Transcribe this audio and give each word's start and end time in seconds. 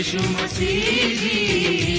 यीशु 0.00 0.18
मसीह 0.34 0.68
जी 1.22 1.89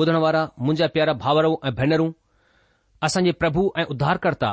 ॿुधण 0.00 0.16
वारा 0.22 0.40
मुंहिंजा 0.58 0.86
प्यारा 0.94 1.12
भावरऊं 1.22 1.56
ऐं 1.68 1.72
भेनरूं 1.74 2.10
असांजे 3.06 3.30
प्रभु 3.42 3.62
ऐं 3.80 3.84
उद्धारकर्ता 3.92 4.50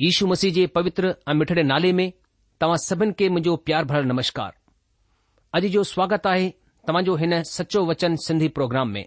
यीशू 0.00 0.26
मसीह 0.26 0.52
जे 0.52 0.64
पवित्र 0.74 1.12
ऐं 1.28 1.34
मिठड़े 1.38 1.62
नाले 1.70 1.92
में 1.98 2.08
तव्हां 2.60 2.76
सभिनि 2.82 3.12
खे 3.18 3.28
मुंहिंजो 3.34 3.54
प्यार 3.68 3.84
भर 3.92 4.04
नमस्कार 4.12 4.52
अॼु 5.58 5.68
जो 5.76 5.82
स्वागत 5.92 6.26
आहे 6.32 6.48
तव्हांजो 6.88 7.14
हिन 7.22 7.32
सचो 7.54 7.84
वचन 7.90 8.16
सिंधी 8.26 8.48
प्रोग्राम 8.58 8.88
में 8.96 9.04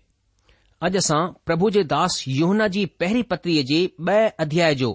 अॼु 0.87 0.97
असां 1.03 1.21
प्रभु 1.49 1.69
जे 1.77 1.83
दास 1.95 2.23
योहना 2.39 2.67
जी 2.77 2.85
पहिरीं 3.03 3.23
पत्रीअ 3.33 3.63
जे 3.73 3.81
ब 4.09 4.15
अध्याय 4.45 4.75
जो 4.83 4.91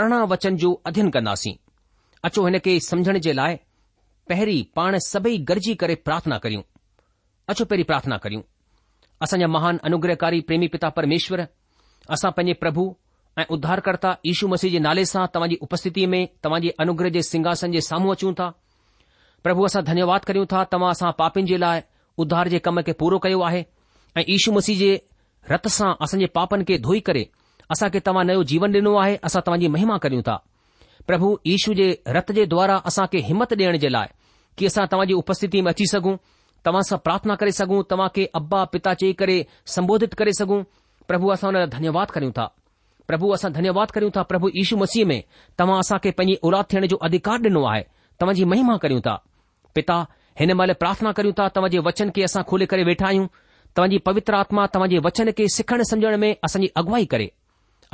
अरिड़हं 0.00 0.26
वचन 0.34 0.56
जो 0.64 0.72
अध्यन 0.92 1.10
कंदासीं 1.16 1.56
अचो 2.30 2.44
हिन 2.48 2.58
खे 2.66 2.78
समझण 2.92 3.18
जे 3.28 3.32
लाइ 3.40 3.56
पहिरीं 4.32 4.62
पाण 4.76 4.98
सभई 5.12 5.38
गॾिजी 5.52 5.74
करे 5.84 5.94
प्रार्थना 6.10 6.38
करियूं 6.46 6.66
अचो 7.54 7.64
पहिरीं 7.72 7.88
प्रार्थना 7.92 8.16
करियूं 8.26 8.42
असांजा 9.22 9.46
महान 9.46 9.76
अनुग्रहकारी 9.84 10.40
प्रेमी 10.46 10.66
पिता 10.72 10.88
परमेश्वर 10.96 11.40
असां 12.14 12.30
पंहिंजे 12.36 12.52
प्रभु 12.60 12.86
ऐं 13.38 13.44
उध्धारकर्ता 13.54 14.12
यशु 14.24 14.48
मसीह 14.48 14.70
जे 14.72 14.78
नाले 14.86 15.04
सां 15.12 15.26
तव्हांजी 15.34 15.56
उपस्थितीअ 15.66 16.08
में 16.14 16.24
तव्हां 16.44 16.60
जे 16.64 16.72
अनुग्रह 16.84 17.08
जे 17.16 17.22
सिंघासन 17.32 17.72
जे 17.76 17.80
साम्हूं 17.90 18.12
अचूं 18.12 18.32
था 18.40 18.50
प्रभु 19.44 19.64
असां 19.66 19.82
धन्यवाद 19.88 20.24
करियूं 20.28 20.46
था 20.52 20.64
तव्हां 20.72 20.90
असां 20.98 21.10
पापीनि 21.18 21.46
जे 21.52 21.56
लाइ 21.62 21.80
उद्धार 22.24 22.48
जे 22.54 22.58
कम 22.66 22.80
खे 22.88 22.92
पूरो 23.02 23.18
कयो 23.26 23.40
आहे 23.50 23.64
ऐं 24.16 24.22
यशू 24.28 24.52
मसीह 24.58 24.78
जे 24.82 24.92
रत 25.52 25.66
सां 25.78 25.92
असां 26.06 26.20
जे 26.24 26.28
खे 26.70 26.78
धोई 26.88 27.00
करे 27.10 27.24
असां 27.76 27.88
तव्हां 28.10 28.26
नयो 28.32 28.42
जीवन 28.52 28.76
ॾिनो 28.78 28.94
आहे 29.04 29.16
असां 29.30 29.40
तव्हांजी 29.46 29.68
महिमा 29.76 29.96
करियूं 30.06 30.22
था 30.30 30.36
प्रभु 31.10 31.32
यीशू 31.52 31.72
जे 31.78 31.88
रत 32.16 32.32
जे 32.40 32.44
द्वारा 32.54 32.76
असां 32.92 33.06
खे 33.14 33.22
ॾियण 33.42 33.76
जे 33.86 33.92
लाइ 33.96 34.08
की 34.58 34.66
असां 34.72 34.84
तव्हांजी 34.92 35.14
उपस्थिती 35.22 35.60
में 35.66 35.70
अची 35.72 35.86
सघूं 35.94 36.16
तव्हां 36.64 36.82
सां 36.88 36.98
प्रार्थना 37.06 37.34
करे 37.40 37.52
सघूं 37.52 37.82
तव्हांखे 37.90 38.24
अब्बा 38.38 38.64
पिता 38.74 38.92
चई 39.00 39.12
करे 39.22 39.36
संबोधित 39.74 40.14
करे 40.20 40.32
सघूं 40.38 40.62
प्रभु 41.08 41.28
असां 41.36 41.50
हुनजो 41.50 41.66
धन्यवाद 41.76 42.10
करियूं 42.10 42.32
था 42.38 42.46
प्रभु 43.08 43.28
असां 43.36 43.52
धन्यवाद 43.52 43.90
कयूं 43.94 44.10
था 44.16 44.22
प्रभु 44.30 44.50
ईशू 44.60 44.76
मसीह 44.82 45.06
में 45.06 45.20
तव्हां 45.58 45.78
असांखे 45.80 46.10
पंहिंजी 46.18 46.36
औलाद 46.48 46.66
थियण 46.72 46.86
जो 46.92 46.96
अधिकार 47.08 47.40
ॾिनो 47.48 47.64
आहे 47.72 47.82
तव्हांजी 48.20 48.44
महिमा 48.52 48.76
करियूं 48.84 49.00
था 49.08 49.16
पिता 49.74 49.96
हिन 50.40 50.52
महिल 50.60 50.72
प्रार्थना 50.84 51.12
करियूं 51.18 51.34
था 51.38 51.48
तव्हांजे 51.56 51.78
वचन 51.88 52.10
खे 52.16 52.22
असां 52.28 52.42
खोले 52.50 52.66
करे 52.72 52.82
वेठा 52.90 53.06
आहियूं 53.06 53.26
तव्हांजी 53.76 53.98
पवित्र 54.08 54.34
आत्मा 54.34 54.66
तव्हांजे 54.74 54.98
वचन 55.04 55.30
खे 55.38 55.48
सिखण 55.56 55.82
समझण 55.90 56.16
में 56.24 56.34
असांजी 56.44 56.68
अॻुवाई 56.82 57.04
करे 57.14 57.28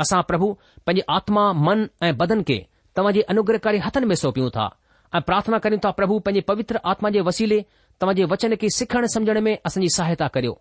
असां 0.05 0.21
प्रभु 0.31 0.53
पंहिंजे 0.87 1.03
आत्मा 1.17 1.51
मन 1.67 1.85
ऐं 2.07 2.17
बदन 2.23 2.43
खे 2.49 2.59
तव्हांजे 2.97 3.21
अनुग्रहकारी 3.35 3.79
हथनि 3.87 4.07
में 4.07 4.15
सौंपियूं 4.25 4.49
था 4.57 4.69
ऐं 5.15 5.21
प्रार्थना 5.31 5.59
करियूं 5.65 5.81
था 5.85 5.91
प्रभु 6.01 6.19
पंहिंजे 6.27 6.41
पवित्र 6.53 6.79
आत्मा 6.93 7.11
जे 7.17 7.21
वसीले 7.29 7.63
तव्हांजे 8.03 8.25
वचन 8.31 8.55
खे 8.61 8.69
सिखण 8.77 9.07
समझण 9.15 9.39
में 9.45 9.57
असांजी 9.67 9.89
सहायता 9.97 10.27
करियो 10.35 10.55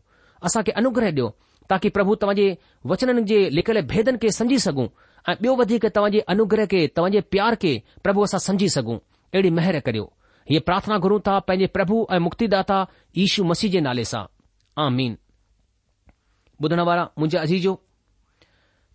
असांखे 0.48 0.72
अनुग्रह 0.82 1.06
ॾियो 1.08 1.30
ताकी 1.70 1.90
प्रभु 1.96 2.16
तव्हां 2.22 2.36
जे 2.36 2.54
वचननि 2.90 3.22
जे 3.32 3.38
लिखियल 3.56 3.80
भेदन 3.90 4.16
खे 4.22 4.32
समझी 4.38 4.58
सघूं 4.60 4.86
ऐं 5.28 5.34
ॿियो 5.44 5.56
वधीक 5.56 5.86
तव्हांजे 5.96 6.20
अनुग्रह 6.34 6.66
खे 6.72 6.86
तव्हांजे 6.98 7.20
प्यार 7.32 7.56
खे 7.62 7.78
प्रभु 8.04 8.24
असां 8.24 8.40
सम्झी 8.48 8.70
सघूं 8.76 8.98
अहिड़ी 9.34 9.50
मेहर 9.58 9.80
करियो 9.88 10.04
हे 10.52 10.60
प्रार्थना 10.70 10.98
गुरु 11.04 11.20
तव्हां 11.26 11.42
पंहिंजे 11.48 11.68
प्रभु 11.78 11.98
ऐं 12.16 12.20
मुक्तिदा 12.28 12.84
यीशू 13.22 13.44
मसीह 13.52 13.72
जे 13.76 13.80
नाले 13.88 14.06
सां 14.12 14.24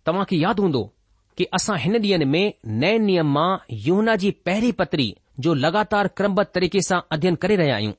तव्हांखे 0.07 0.37
यादि 0.39 0.61
हूंदो 0.61 0.81
कि 1.37 1.45
असां 1.57 1.77
हिन 1.83 1.95
ॾींह 2.07 2.25
में 2.33 2.45
नए 2.81 2.97
नियम 3.05 3.31
मां 3.37 3.49
यौना 3.85 4.15
जी 4.23 4.29
पहिरीं 4.45 4.71
पत्री 4.81 5.07
जो 5.45 5.53
लगातार 5.65 6.07
क्रमबद्ध 6.17 6.49
तरीक़े 6.57 6.81
सां 6.89 6.99
अध्ययन 7.15 7.35
करे 7.43 7.55
रहिया 7.61 7.75
आहियूं 7.75 7.93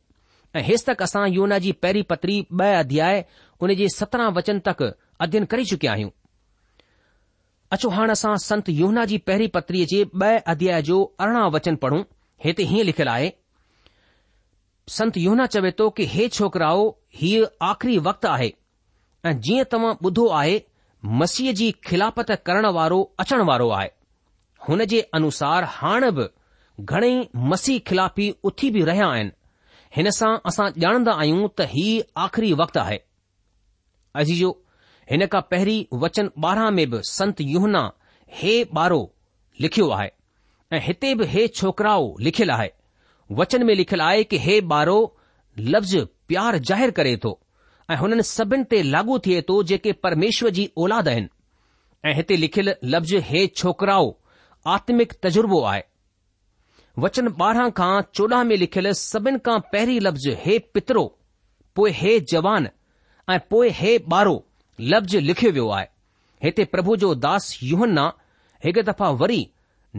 ऐं 0.57 0.63
हेसि 0.67 0.85
तक 0.89 1.03
असां 1.07 1.27
योना 1.37 1.57
जी 1.65 1.73
पहिरीं 1.85 2.03
पत्री 2.11 2.35
ब॒ 2.61 2.71
अध्याय 2.83 3.25
उन 3.67 3.75
जे 3.81 3.89
सत्रहं 3.95 4.33
वचन 4.39 4.59
तक 4.69 4.83
अध्ययन 5.25 5.45
करे 5.53 5.65
चुकिया 5.73 5.93
आहियूं 5.93 6.11
अचो 7.77 7.89
हाणे 7.97 8.13
असां 8.19 8.37
संत 8.49 8.69
योना 8.81 9.05
जी 9.11 9.19
पहिरीं 9.29 9.49
पत्रीअ 9.55 9.87
जे 9.93 10.03
ब॒ 10.23 10.33
अध्याय 10.55 10.83
जो 10.89 10.99
अरिड़हं 11.25 11.51
वचन 11.57 11.75
पढ़ूं 11.85 12.03
हिते 12.45 12.63
हीअं 12.73 12.85
लिखियलु 12.91 13.11
आहे 13.11 13.31
संत 14.97 15.17
योना 15.25 15.47
चवे 15.55 15.71
थो 15.79 15.89
कि 15.97 16.05
हे 16.17 16.29
छोकिराओ 16.39 16.85
हीअ 17.21 17.45
आख़िरी 17.69 17.97
वक़्तु 18.09 18.29
आहे 18.29 18.51
ऐं 19.29 19.39
जीअं 19.47 19.65
तव्हां 19.73 19.95
ॿुधो 20.09 20.27
आहे 20.41 20.57
मसीह 21.23 21.53
जी 21.61 21.71
खिलापति 21.87 22.37
करण 22.49 22.67
वारो 22.79 23.01
अचण 23.25 23.41
वारो 23.51 23.69
आहे 23.79 23.89
हुन 24.69 24.85
जे 24.93 25.01
अनुसार 25.19 25.65
हाणे 25.79 26.11
बि 26.19 26.29
घणेई 26.81 27.27
मसीह 27.51 27.79
खिलाफ़ी 27.89 28.33
उथी 28.51 28.71
बि 28.71 28.83
रहिया 28.91 29.07
आहिनि 29.15 29.31
हिन 29.97 30.09
सां 30.15 30.31
असां 30.49 30.65
ॼाणंदा 30.83 31.13
आहियूं 31.21 31.47
त 31.59 31.65
ही 31.69 31.85
आख़िरी 32.25 32.53
वक़्तु 32.61 32.79
आहे 32.81 32.97
अजीजो 34.23 34.49
हिन 35.11 35.27
खां 35.33 35.41
पहिरीं 35.53 35.85
वचन 36.03 36.29
ॿारहं 36.45 36.71
में 36.79 36.91
बि 36.95 36.99
संत 37.11 37.41
युहना 37.53 37.81
हे 38.41 38.53
ॿारो 38.81 38.99
लिखियो 39.65 39.89
आहे 39.99 40.09
ऐं 40.77 40.81
हिते 40.89 41.15
बि 41.21 41.27
हे 41.35 41.47
छोकराओ 41.61 42.05
लिखियलु 42.27 42.53
आहे 42.57 42.69
वचन 43.41 43.65
में 43.69 43.75
लिखियलु 43.75 44.03
आहे 44.09 44.25
कि 44.33 44.39
हे 44.49 44.61
ॿारो 44.75 44.99
लफ़्ज़ 45.75 45.97
प्यार 46.29 46.59
जाहिर 46.71 46.91
करे 47.01 47.17
थो 47.25 47.33
ऐं 47.91 47.97
हुननि 48.03 48.23
सभिनि 48.35 48.65
ते 48.75 48.83
लागू 48.97 49.19
थिए 49.29 49.41
थो 49.53 49.63
जेके 49.73 49.93
परमेश्वर 50.09 50.51
जी 50.59 50.69
औलाद 50.85 51.09
आहिनि 51.15 51.29
ऐं 52.11 52.15
हिते 52.21 52.37
लिखियलु 52.45 52.73
लफ़्ज़ 52.97 53.17
हे 53.31 53.47
छोकराओ 53.63 54.15
आत्मिक 54.77 55.13
तजुर्बो 55.27 55.63
आहे 55.73 55.83
वचन 57.03 57.27
ॿारहं 57.41 57.71
खां 57.79 57.97
चोॾहं 58.17 58.45
में 58.49 58.57
लिखियलु 58.57 58.93
सभिनि 58.99 59.39
खां 59.47 59.59
पहिरीं 59.73 59.99
लफ़्ज़ 60.01 60.29
हे 60.45 60.59
पितरो 60.75 61.05
पोइ 61.77 61.91
हे 62.01 62.13
जवान 62.33 62.69
ऐं 63.31 63.39
पोइ 63.51 63.71
हे 63.81 63.91
ॿारो 64.13 64.35
लफ़्ज़ 64.93 65.17
लिखियो 65.31 65.51
वियो 65.57 65.69
आहे 65.79 65.87
हिते 66.45 66.65
प्रभु 66.77 66.97
जो 67.03 67.15
दास 67.27 67.51
युहन्ना 67.63 68.07
हिकु 68.65 68.83
दफ़ा 68.91 69.11
वरी 69.25 69.41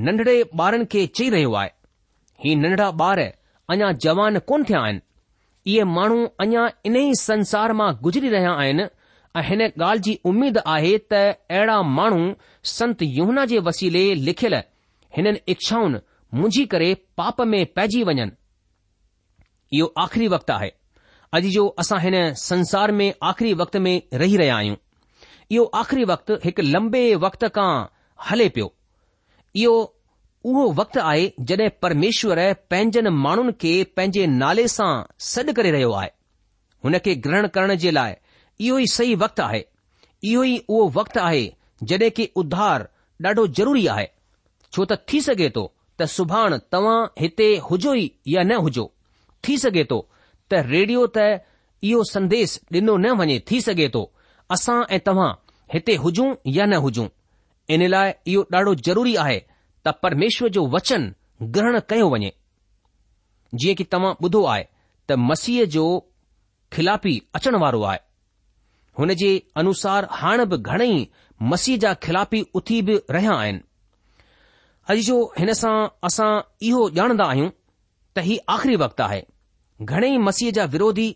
नंढड़े 0.08 0.36
ॿारनि 0.64 0.86
खे 0.96 1.06
चई 1.20 1.30
रहियो 1.36 1.54
आहे 1.62 1.70
ही 2.46 2.56
नंढड़ा 2.64 2.90
ॿार 3.10 3.20
अञा 3.76 3.92
जवान 4.08 4.40
कोन 4.50 4.64
थिया 4.70 4.80
आहिनि 4.88 5.06
इहे 5.76 5.84
माण्हू 5.94 6.26
अञा 6.46 6.68
इन 6.86 6.96
ई 6.98 7.12
संसार 7.22 7.74
मां 7.82 7.94
गुज़री 8.02 8.30
रहिया 8.38 8.52
आहिनि 8.66 8.84
ऐं 9.38 9.44
हिन 9.50 9.62
ॻाल्हि 9.68 10.02
जी 10.10 10.20
उम्मीद 10.34 10.58
आहे 10.76 10.98
त 11.14 11.14
अहिड़ा 11.14 11.82
माण्हू 12.02 12.22
संत 12.76 13.02
युहना 13.22 13.46
जे 13.54 13.60
वसीले 13.70 14.04
लिखियल 14.30 14.56
हिननि 15.18 15.40
इच्छाउनि 15.56 16.00
मुझी 16.34 16.66
करे 16.72 16.94
पाप 17.18 17.42
में 17.48 17.66
पइजी 17.76 18.04
वञनि 18.04 18.32
इहो 19.78 19.94
आखिरी 20.02 20.28
वक़्तु 20.34 20.54
आहे 20.54 20.70
अॼु 21.34 21.50
जो 21.52 21.66
असां 21.82 22.00
हिन 22.02 22.16
संसार 22.42 22.92
में 23.00 23.14
आख़िरी 23.30 23.54
वक्त 23.62 23.76
में 23.86 24.02
रही 24.14 24.38
रहिया 24.38 24.56
आहियूं 24.58 24.76
इहो 25.52 25.64
आखिरी 25.82 26.04
वक़्तु 26.12 26.38
हिकु 26.44 26.62
लंबे 26.62 27.04
वक़्त 27.26 27.44
खां 27.58 27.70
हले 28.30 28.48
पियो 28.58 28.74
इहो 29.56 29.74
उहो 30.48 30.68
वक्तु 30.74 31.00
आहे 31.00 31.32
जड॒ 31.50 31.70
परमेश्वरु 31.82 32.54
पंहिंजनि 32.72 33.10
माण्हुनि 33.24 33.52
खे 33.62 33.72
पंहिंजे 33.98 34.26
नाले 34.42 34.68
सां 34.76 34.92
सॾु 35.30 35.54
करे 35.54 35.72
रहियो 35.76 35.92
आहे 36.02 36.10
हुन 36.86 36.98
खे 37.06 37.16
ग्रहण 37.28 37.48
करण 37.56 37.76
जे 37.86 37.92
लाइ 37.92 38.14
इहो 38.60 38.80
ई 38.80 38.86
सही 38.98 39.16
वक़्तु 39.24 39.44
आहे 39.44 39.64
इहो 40.32 40.44
ई 40.44 40.58
उहो 40.68 40.90
वक़्तु 41.00 41.20
आहे 41.30 41.42
जड॒हिं 41.90 42.12
कि 42.20 42.30
उधार 42.44 42.88
ॾाढो 43.26 43.48
ज़रूरी 43.60 43.88
आहे 43.96 44.08
छो 44.74 44.86
त 44.86 45.02
थी 45.12 45.22
सघे 45.28 45.50
थो 45.58 45.66
त 46.00 46.04
सुभाणे 46.16 46.58
तव्हां 46.74 46.98
हिते 47.22 47.46
हुजो 47.70 47.94
ई 48.00 48.06
या 48.34 48.42
न 48.50 48.56
हुजो 48.66 48.84
थी 49.44 49.58
सघे 49.64 49.84
थो 49.92 49.98
त 50.52 50.60
रेडियो 50.74 51.06
त 51.18 51.42
इहो 51.90 52.04
संदेश 52.12 52.54
ॾिनो 52.74 52.96
न 52.98 53.12
वञे 53.20 53.38
थी 53.50 53.62
सघे 53.68 53.88
थो 53.96 54.04
असां 54.56 54.78
ऐं 54.96 55.00
तव्हां 55.08 55.32
हिते 55.74 55.96
हुजूं 56.04 56.30
या 56.58 56.66
न 56.66 56.82
हुजूं 56.86 57.08
इन 57.76 57.86
लाइ 57.94 58.12
इहो 58.32 58.42
ॾाढो 58.58 58.74
ज़रूरी 58.88 59.16
आहे 59.24 59.40
त 59.86 59.94
परमेश्वर 60.04 60.50
जो 60.58 60.62
वचन 60.76 61.10
ग्रहण 61.56 61.80
कयो 61.90 62.08
वञे 62.14 62.32
जीअं 63.60 63.76
की 63.80 63.86
तव्हां 63.94 64.14
ॿुधो 64.24 64.44
आहे 64.54 64.64
त 65.10 65.20
मसीह 65.30 65.64
जो 65.76 65.86
खिलापी 66.76 67.20
अचण 67.38 67.56
वारो 67.64 67.82
आहे 67.92 68.00
हुन 69.00 69.12
जे 69.22 69.32
अनुसार 69.62 70.06
हाणे 70.20 70.46
बि 70.52 70.58
घणेई 70.72 70.98
मसीह 71.50 71.78
जा 71.84 71.94
खिलापी 72.06 72.44
उथी 72.60 72.82
बि 72.88 72.96
रहिया 73.18 73.34
आहिनि 73.42 73.60
अॼु 74.94 75.02
जो 75.06 75.16
हिन 75.38 75.52
सां 75.62 75.72
असां 76.08 76.28
इहो 76.68 76.84
ॼाणंदा 76.98 77.26
आहियूं 77.32 77.50
त 78.16 78.20
हीउ 78.28 78.38
आख़िरी 78.54 78.76
वक़्तु 78.84 79.04
आहे 79.06 79.22
घणेई 79.92 80.18
मसीह 80.28 80.52
जा 80.58 80.64
विरोधी 80.76 81.08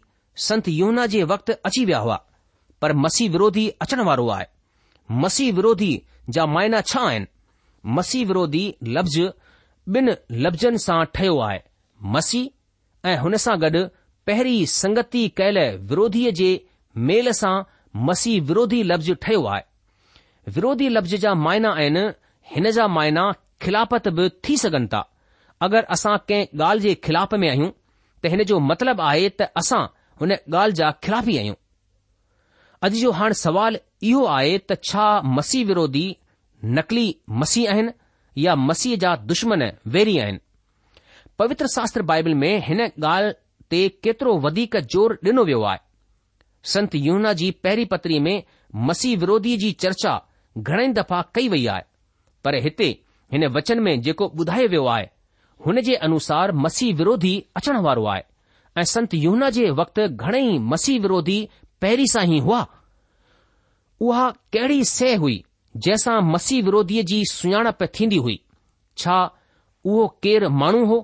संत 0.47 0.67
युना 0.77 1.05
जे 1.13 1.21
वक़्तु 1.31 1.53
अची 1.69 1.83
विया 1.89 1.99
हुआ 2.05 2.17
पर 2.81 2.93
मसीह 3.03 3.29
विरोधी 3.35 3.67
अचण 3.85 3.99
वारो 4.09 4.27
आहे 4.37 4.45
मसीह 5.23 5.51
विरोधी 5.59 5.91
जा 6.37 6.45
मायना 6.55 6.81
छा 6.91 6.99
आहिनि 7.11 7.25
मसीह 7.99 8.25
विरोधी 8.31 8.63
लफ़्ज़ 8.95 9.19
ॿिनि 9.99 10.13
लफ़्ज़नि 10.45 10.77
सां 10.87 10.99
ठहियो 11.15 11.37
आहे 11.47 11.59
मसीह 12.15 13.07
ऐं 13.11 13.17
हुन 13.21 13.35
सां 13.45 13.55
गॾु 13.61 13.83
पहिरीं 14.31 14.59
संगति 14.81 15.21
कयल 15.37 15.59
विरोधीअ 15.93 16.31
जे 16.41 16.49
मेल 17.11 17.31
सां 17.41 17.53
मसीह 18.09 18.41
विरोधी 18.51 18.81
लफ़्ज़ 18.91 19.11
ठहियो 19.27 19.45
आहे 19.55 20.51
विरोधी 20.59 20.89
लफ़्ज़ 20.97 21.15
जा 21.25 21.33
मायना 21.47 21.71
आहिनि 21.79 22.03
हिन 22.55 22.69
जा 22.79 22.87
मायना 22.97 23.25
ख़िलाफ़त 23.63 24.07
बि 24.17 24.29
थी 24.47 24.57
सघनि 24.57 24.87
था 24.93 25.01
अगरि 25.67 25.85
असां 25.95 26.17
कंहिं 26.29 26.45
ॻाल्हि 26.67 26.87
जे 26.87 26.93
ख़िलाफ़ 27.07 27.35
में 27.41 27.47
आहियूं 27.49 27.69
त 28.23 28.31
हिन 28.33 28.43
जो 28.51 28.59
मतिलब 28.69 29.01
आहे 29.09 29.29
त 29.41 29.47
असां 29.61 29.81
हुन 30.21 30.31
ॻाल्हि 30.35 30.75
जा 30.79 30.89
ख़िलाफ़ी 31.05 31.37
आहियूं 31.41 31.55
अॼु 32.87 32.99
जो 33.01 33.11
हाणे 33.19 33.33
सवाल 33.41 33.77
इहो 34.11 34.23
आहे 34.37 34.57
त 34.71 34.77
छा 34.91 35.05
मसीह 35.37 35.65
विरोधी 35.71 36.05
नकली 36.79 37.05
मसीह 37.43 37.71
आहिनि 37.73 37.93
या 38.45 38.55
मसीह 38.69 38.95
जा 39.05 39.15
दुश्मन 39.31 39.63
वेरी 39.97 40.17
आहिनि 40.25 40.39
पवित्र 41.39 41.67
शास्त्र 41.75 42.01
बाइबिल 42.13 42.33
में 42.45 42.51
हिन 42.67 42.81
ॻाल्हि 42.87 43.33
ते 43.71 43.83
केतिरो 44.05 44.31
वधीक 44.45 44.77
ज़ोर 44.93 45.13
डि॒नो 45.23 45.43
वियो 45.49 45.61
आहे 45.73 45.79
संत 46.73 46.95
युना 47.07 47.31
जी 47.41 47.51
पहिरीं 47.65 47.85
पत्री 47.93 48.19
में 48.27 48.37
मसीह 48.87 49.17
विरोधीअ 49.23 49.57
जी 49.65 49.71
चर्चा 49.85 50.15
घणेई 50.57 50.87
दफ़ा 51.01 51.21
कई 51.35 51.47
वई 51.55 51.65
आहे 51.75 51.81
पर 52.45 52.55
हिते 52.65 52.89
हिन 53.33 53.45
वचन 53.57 53.79
में 53.83 53.93
जेको 54.05 54.25
ॿुधायो 54.41 54.67
वियो 54.69 54.85
आहे 54.93 55.05
हुन 55.65 55.81
जे 55.87 55.95
अनुसार 56.07 56.51
मसीह 56.65 56.93
विरोधी 56.97 57.33
अचण 57.55 57.77
वारो 57.85 58.05
आहे 58.13 58.21
ऐं 58.77 58.83
संत 58.91 59.13
यूना 59.13 59.49
जे 59.57 59.69
वक़्तु 59.79 60.07
घणेई 60.25 60.57
मसीह 60.71 60.99
विरोधी 61.05 61.37
पहिरीं 61.81 62.05
सां 62.13 62.23
ई 62.33 62.39
हुआ 62.47 62.59
उहा 64.07 64.29
कहिड़ी 64.53 64.83
सह 64.91 65.17
हुई 65.23 65.35
जंहिंसां 65.77 66.15
मसीह 66.31 66.63
विरोधीअ 66.67 67.03
जी 67.11 67.19
सुञाणप 67.31 67.83
थींदी 67.99 68.17
हुई 68.27 68.35
छा 69.03 69.17
उहो 69.91 70.07
केरु 70.25 70.49
माण्हू 70.61 70.83
हो 70.91 70.97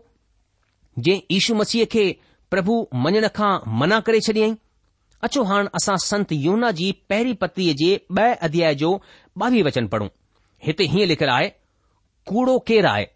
जंहिं 1.08 1.22
ईशू 1.38 1.56
मसीह 1.60 1.86
खे 1.96 2.06
प्रभु 2.56 2.78
मञण 3.06 3.28
खां 3.38 3.52
मना 3.82 4.00
करे 4.10 4.20
छॾियई 4.28 4.56
अचो 5.28 5.44
हाणे 5.52 5.70
असां 5.82 5.98
संत 6.10 6.32
यमना 6.40 6.72
जी 6.82 6.92
पहिरीं 7.14 7.36
पतीअ 7.46 7.74
जे 7.84 7.92
ॿ 8.20 8.36
अध्याय 8.50 8.76
जो 8.84 8.92
ॿावीह 9.46 9.64
वचन 9.70 9.88
पढ़ूं 9.96 10.10
हिते 10.70 10.84
हीअं 10.96 11.08
लिखियलु 11.14 11.34
आहे 11.36 11.52
કુરો 12.30 12.60
કેરાય 12.68 13.08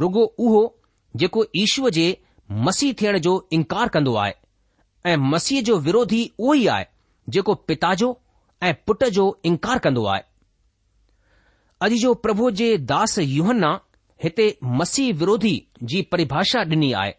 રુગો 0.00 0.22
ઉહો 0.46 0.62
જેકો 1.20 1.40
ઈશ્વજે 1.60 2.06
મસીહ 2.64 2.94
થેણ 2.98 3.20
જો 3.26 3.32
ઇનકાર 3.56 3.90
કંદો 3.94 4.12
આય 4.20 4.34
એ 5.10 5.16
મસીહ 5.16 5.62
જો 5.66 5.74
વિરોધી 5.86 6.30
ઓહી 6.46 6.68
આય 6.70 6.86
જેકો 7.28 7.52
પિતાજો 7.68 8.08
એ 8.68 8.72
પુટજો 8.86 9.24
ઇનકાર 9.48 9.80
કંદો 9.80 10.02
આય 10.10 10.24
અજી 11.84 12.02
જો 12.04 12.14
પ્રભુ 12.24 12.50
જે 12.58 12.68
દાસ 12.78 13.14
યોહन्ना 13.36 13.80
હતે 14.24 14.44
મસીહ 14.78 15.14
વિરોધી 15.20 15.64
જી 15.88 16.02
પરિભાષા 16.10 16.64
દની 16.70 16.94
આય 16.94 17.14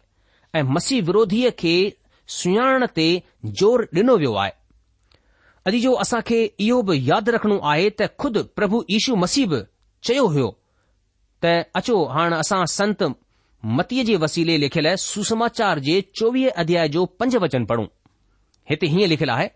એ 0.56 0.62
મસીહ 0.74 1.02
વિરોધી 1.08 1.52
કે 1.60 1.72
સુયાણતે 2.38 3.06
જોર 3.58 3.80
દિનવ્યો 3.94 4.36
આય 4.40 4.54
અજી 5.66 5.82
જો 5.88 5.96
અસા 6.02 6.22
કે 6.28 6.38
ઈઓ 6.64 6.82
ભ 6.86 6.96
યાદ 7.08 7.26
રખણુ 7.36 7.56
આહે 7.70 7.86
ત 7.98 8.00
ખુદ 8.20 8.36
પ્રભુ 8.56 8.78
ઈશુ 8.94 9.12
મસીહ 9.22 9.62
ચયો 10.04 10.28
હ્યો 10.34 10.56
त 11.44 11.60
अचो 11.78 11.96
हाणे 12.14 12.36
असां 12.36 12.64
संत 12.74 13.02
मतीअ 13.78 14.02
जे 14.08 14.16
वसीले 14.24 14.58
लिखियल 14.60 14.86
सुसमाचार 14.98 15.78
जे 15.86 16.00
चोवीह 16.18 16.48
अध्याय 16.62 16.88
जो 16.94 17.04
पंज 17.20 17.36
वचन 17.42 17.64
पढ़ूं 17.70 17.84
हिते 18.70 18.86
हीअं 18.92 19.08
लिखियलु 19.08 19.32
आहे 19.32 19.48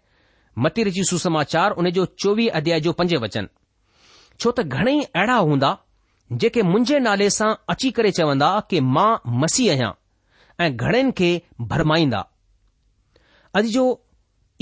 मतिर 0.65 0.89
जी 0.97 1.05
सुसमाचार 1.11 1.73
उन 1.83 1.89
जो 1.97 2.05
चोवीह 2.23 2.51
अध्याय 2.61 2.81
जो 2.81 2.93
पंज 3.01 3.15
वचन 3.23 3.47
छो 4.43 4.51
त 4.51 4.61
घणेई 4.67 5.01
अहिड़ा 5.03 5.35
हूंदा 5.37 5.75
जेके 6.43 6.63
मुंहिंजे 6.73 6.99
नाले 7.07 7.29
सां 7.39 7.53
अची 7.75 7.91
करे 7.97 8.11
चवंदा 8.19 8.49
कि 8.71 8.81
मां 8.97 9.11
मसीह 9.43 9.73
आहियां 9.73 9.91
ऐं 10.65 10.69
घणेनि 10.77 11.11
खे 11.19 11.31
भरमाईंदा 11.73 12.21
अॼु 13.59 13.69
जो 13.77 13.85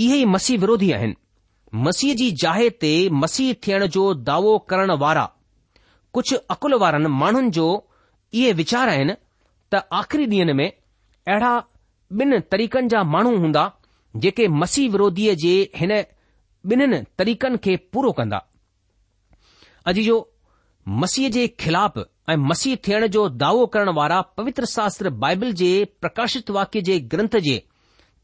इहे 0.04 0.16
ई 0.22 0.24
मसीह 0.36 0.58
विरोधी 0.64 0.92
आहिनि 0.98 1.14
मसीह 1.86 2.14
जी 2.22 2.30
जाहे 2.42 2.68
ते 2.84 2.92
मसीह 3.24 3.52
थियण 3.66 3.86
जो 3.98 4.12
दावो 4.30 4.56
करण 4.72 4.90
वारा 5.06 5.26
कुझु 6.14 6.36
अकुल 6.54 6.74
वारनि 6.82 7.08
माण्हुनि 7.20 7.50
जो 7.56 7.66
इहे 8.38 8.52
वीचार 8.60 8.88
आहिनि 8.94 9.14
त 9.72 9.82
आख़िरी 10.00 10.24
ॾींहनि 10.28 10.52
में 10.58 10.66
अहिड़ा 10.68 11.52
ॿिन्हनि 12.20 12.40
तरीक़नि 12.52 12.88
जा 12.94 13.02
माण्हू 13.14 13.36
हूंदा 13.44 13.62
जेके 14.24 14.48
मसीह 14.62 14.90
विरोधीअ 14.94 15.34
जे 15.44 15.52
हिन 15.80 15.92
ॿिन्हिनि 16.72 16.98
तरीक़नि 17.18 17.58
खे 17.66 17.76
पूरो 17.94 18.12
कंदा 18.18 18.40
अॼु 19.92 20.02
जो 20.08 20.18
मसीह 21.04 21.28
जे 21.36 21.46
ख़िलाफ़ 21.64 21.98
ऐं 22.32 22.36
मसीह 22.50 22.76
थियण 22.88 23.06
जो 23.16 23.28
दावो 23.44 23.66
करण 23.74 23.88
वारा 24.00 24.20
पवित्र 24.40 24.66
शास्त्र 24.76 25.10
बाइबल 25.24 25.52
जे 25.62 25.70
प्रकाशित 26.04 26.50
वाक्य 26.58 26.80
जे 26.90 26.98
ग्रंथ 27.14 27.36
जे 27.48 27.56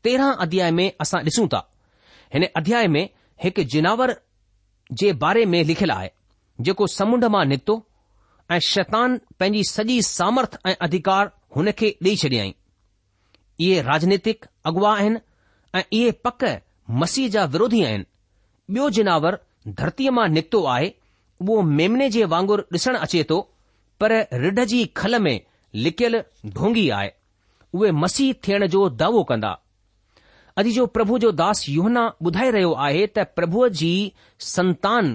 तेरहं 0.05 0.33
अध्याय 0.47 0.71
में 0.81 0.87
असां 1.07 1.23
ॾिसूं 1.31 1.47
था 1.55 1.69
हिन 2.35 2.47
अध्याय 2.63 2.87
में 2.99 3.05
हिकु 3.45 3.63
जिनावर 3.77 4.15
जे 5.01 5.13
बारे 5.27 5.45
में 5.55 5.63
लिखियलु 5.73 5.93
आहे 5.95 6.13
जेको 6.67 6.87
समुंड 6.93 7.25
मां 7.35 7.45
निकितो 7.47 7.75
ऐं 8.55 8.59
शैतान 8.69 9.17
पंहिंजी 9.41 9.63
सॼी 9.69 10.01
सामर्थ 10.03 10.59
ऐं 10.67 10.75
अधिकार 10.87 11.31
हुन 11.57 11.71
खे 11.81 11.91
ॾेई 12.05 12.17
छॾियई 12.23 12.55
इहे 13.67 13.81
राजनैतिक 13.91 14.45
अॻुवा 14.71 14.95
आहिनि 14.97 15.21
ऐं 15.79 15.83
इहे 15.99 16.11
पक 16.27 16.45
मसीह 17.03 17.29
जा 17.37 17.45
विरोधी 17.55 17.83
आहिनि 17.85 18.05
ॿियो 18.75 18.89
जिनावर 18.99 19.39
धरतीअ 19.81 20.11
मां 20.19 20.29
निकितो 20.31 20.63
आहे 20.75 20.91
उहो 21.43 21.61
मेमने 21.79 22.09
जे 22.17 22.25
वांगुर 22.35 22.65
ॾिसणु 22.75 22.99
अचे 23.07 23.25
थो 23.31 23.41
पर 24.01 24.13
रिढ़ 24.45 24.61
जी 24.73 24.85
खल 25.01 25.19
में 25.23 25.39
लिकियल 25.87 26.23
ढोंगी 26.59 26.89
आहे 27.01 27.11
उहे 27.75 27.91
मसीह 28.03 28.35
थियण 28.47 28.67
जो 28.75 28.89
दावो 29.03 29.23
कंदा 29.31 29.57
अॼु 30.59 30.71
जो 30.77 30.85
प्रभु 30.97 31.19
जो 31.25 31.31
दास 31.41 31.69
योहना 31.69 32.05
ॿुधाए 32.29 32.51
रहियो 32.55 32.73
आहे 32.87 33.07
त 33.19 33.27
प्रभुअ 33.41 33.69
जी 33.83 33.91
संतान 34.55 35.15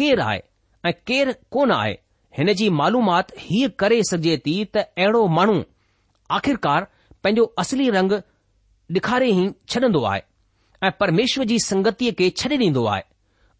केरु 0.00 0.22
आहे 0.28 0.40
ऐं 0.86 0.92
केरु 1.06 1.32
कोन 1.54 1.70
आहे 1.72 1.92
हिन 2.38 2.52
जी 2.60 2.68
मालूमात 2.80 3.32
हीअ 3.38 3.68
करे 3.78 4.02
सघिजे 4.10 4.36
थी 4.46 4.54
त 4.74 4.76
अहिड़ो 4.84 5.26
माण्हू 5.36 5.62
आख़िरकार 6.38 6.84
पंहिंजो 7.22 7.44
असली 7.62 7.88
रंग 7.96 8.12
ॾेखारे 8.96 9.28
ई 9.34 9.46
छॾंदो 9.72 10.02
आहे 10.08 10.20
ऐं 10.86 10.90
परमेश्वर 11.00 11.44
जी 11.50 11.58
संगतीअ 11.66 12.12
खे 12.18 12.28
छॾे 12.40 12.56
ॾींदो 12.62 12.84
आहे 12.94 13.02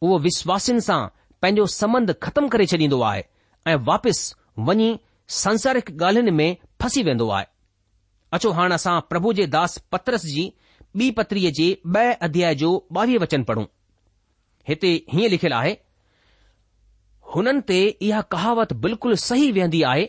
उहो 0.07 0.19
विश्वासिन 0.27 0.79
सां 0.89 1.01
पंहिंजो 1.43 1.67
संबंध 1.81 2.11
ख़तमु 2.25 2.49
करे 2.55 2.67
छॾींदो 2.73 3.01
आहे 3.11 3.23
ऐं 3.71 3.77
वापसि 3.91 4.35
वञी 4.67 4.89
संसारिक 5.43 5.89
ॻाल्हियुनि 6.03 6.31
में 6.41 6.49
फसी 6.83 7.03
वेंदो 7.09 7.29
आहे 7.37 7.47
अचो 8.39 8.51
हाणे 8.59 8.75
असां 8.81 8.99
प्रभु 9.13 9.33
जे 9.41 9.47
दास 9.57 9.79
पत्रस 9.95 10.27
जी 10.35 10.45
ॿी 11.01 11.11
पत्रीअ 11.21 11.51
जे 11.61 11.69
ॿ 11.97 12.13
अध्याय 12.29 12.55
जो 12.65 12.71
ॿावीह 12.99 13.19
वचन 13.23 13.43
पढ़ूं 13.53 13.65
हिते 14.69 14.91
हीअं 15.13 15.31
लिखियलु 15.37 15.55
आहे 15.63 15.75
हुननि 17.35 17.61
ते 17.69 17.79
इहा 18.07 18.21
कहावत 18.33 18.73
बिल्कुलु 18.85 19.15
सही 19.29 19.51
वेहंदी 19.53 19.83
आहे 19.93 20.05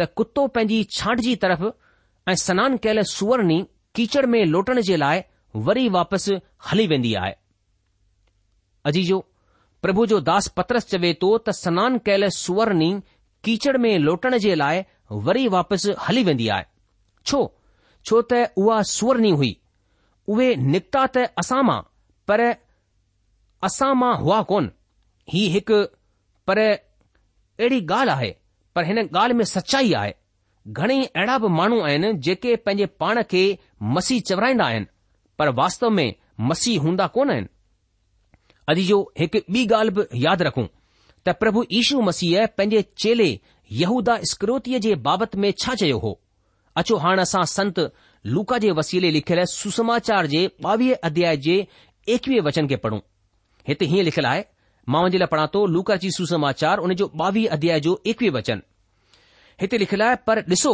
त 0.00 0.06
कुतो 0.16 0.46
पंहिंजी 0.56 0.84
जी 1.26 1.34
तरफ़ 1.44 1.64
ऐं 2.30 2.34
सनानु 2.46 2.76
कयलु 2.84 3.02
सुवर्णि 3.12 3.58
कीचड़ 3.94 4.24
में 4.32 4.44
लोटण 4.44 4.80
जे 4.88 4.96
लाइ 5.02 5.22
वरी 5.68 5.88
वापसि 5.96 6.38
हली 6.70 6.86
वेंदी 6.92 7.14
आहे 7.22 7.32
अजीजो 8.90 9.18
प्रभु 9.82 10.06
जो 10.12 10.20
दास 10.28 10.48
पत्रस 10.56 10.86
चवे 10.92 11.12
थो 11.22 11.36
त 11.48 11.54
सनानु 11.62 11.98
कयलु 12.06 12.30
सुवर्णि 12.42 12.90
कीचड़ 13.44 13.76
में 13.84 13.92
लोटण 14.08 14.36
जे 14.44 14.54
लाइ 14.62 14.84
वरी 15.28 15.46
वापसि 15.56 15.94
हली 16.08 16.24
वेंदी 16.30 16.48
आहे 16.58 16.64
छो 17.30 17.42
छो 18.10 18.20
त 18.32 18.44
उहा 18.64 18.82
सुवर्णि 18.96 19.30
हुई 19.40 19.52
उहे 20.34 20.54
निकिता 20.74 21.06
त 21.16 21.26
असां 21.42 21.62
मां 21.70 21.80
पर 22.28 22.42
असां 23.68 23.94
मां 24.04 24.14
हुआ 24.24 24.42
कोन 24.52 24.70
हिकु 25.34 25.82
पर 26.50 26.58
अहिड़ी 26.58 27.80
ॻाल्हि 27.92 28.10
आहे 28.14 28.34
पर 28.74 28.84
हिन 28.86 29.02
ॻाल्हि 29.16 29.34
में 29.36 29.44
सचाई 29.54 29.92
आहे 30.00 30.12
घणेई 30.72 31.04
अहिड़ा 31.04 31.38
बि 31.38 31.48
माण्हू 31.56 31.80
आहिनि 31.88 32.12
जेके 32.26 32.54
पंहिंजे 32.66 32.86
पाण 33.02 33.22
खे 33.30 33.42
मसीह 33.96 34.20
चवराईंदा 34.30 34.64
आहिनि 34.64 34.86
पर 35.38 35.48
वास्तव 35.60 35.90
में 35.98 36.14
मसीह 36.50 36.80
हूंदा 36.86 37.06
कोन 37.16 37.30
आहिनि 37.34 37.48
अॼु 38.72 38.84
जो 38.90 38.98
हिकु 39.20 39.38
ॿी 39.58 39.66
ॻाल्हि 39.78 39.94
बि 39.98 40.06
यादि 40.26 40.44
रखूं 40.48 40.66
त 41.26 41.36
प्रभु 41.42 41.64
यीशू 41.72 42.00
मसीह 42.10 42.46
पंहिंजे 42.58 42.82
चेले 43.04 43.28
यहूदा 43.82 44.16
स्क्रोतीअ 44.32 44.78
जे 44.88 44.94
बाबति 45.06 45.38
में 45.44 45.50
छा 45.62 45.74
चयो 45.82 45.98
हो 46.04 46.12
अचो 46.80 46.96
हाणे 47.04 47.22
असां 47.28 47.44
संत 47.56 47.78
लूका 48.34 48.58
जे 48.64 48.70
वसीले 48.80 49.10
लिखियलु 49.18 49.44
सुसमाचार 49.54 50.26
जे 50.36 50.46
ॿावीह 50.72 51.08
अध्याय 51.10 51.36
जे 51.48 51.56
एकवीह 52.18 52.42
वचन 52.50 52.68
खे 52.72 52.76
पढ़ूं 52.86 53.00
हिते 53.68 53.84
हीअं 53.92 54.04
लिखियलु 54.10 54.28
आहे 54.32 54.44
मां 54.88 55.00
मुंहिंजे 55.02 55.18
लाइ 55.18 55.26
पढ़ा 55.26 55.46
थो 55.54 55.64
लूका 55.66 55.94
जी 56.02 56.10
सुसमाचार 56.16 56.78
उन 56.86 56.94
जो 57.00 57.10
ॿावीह 57.22 57.48
अध्याय 57.52 57.80
जो 57.86 57.94
एकवीह 58.12 58.30
वचन 58.34 58.60
हिते 59.60 59.78
लिखियलु 59.78 60.04
आहे 60.04 60.16
पर 60.26 60.38
ॾिसो 60.50 60.72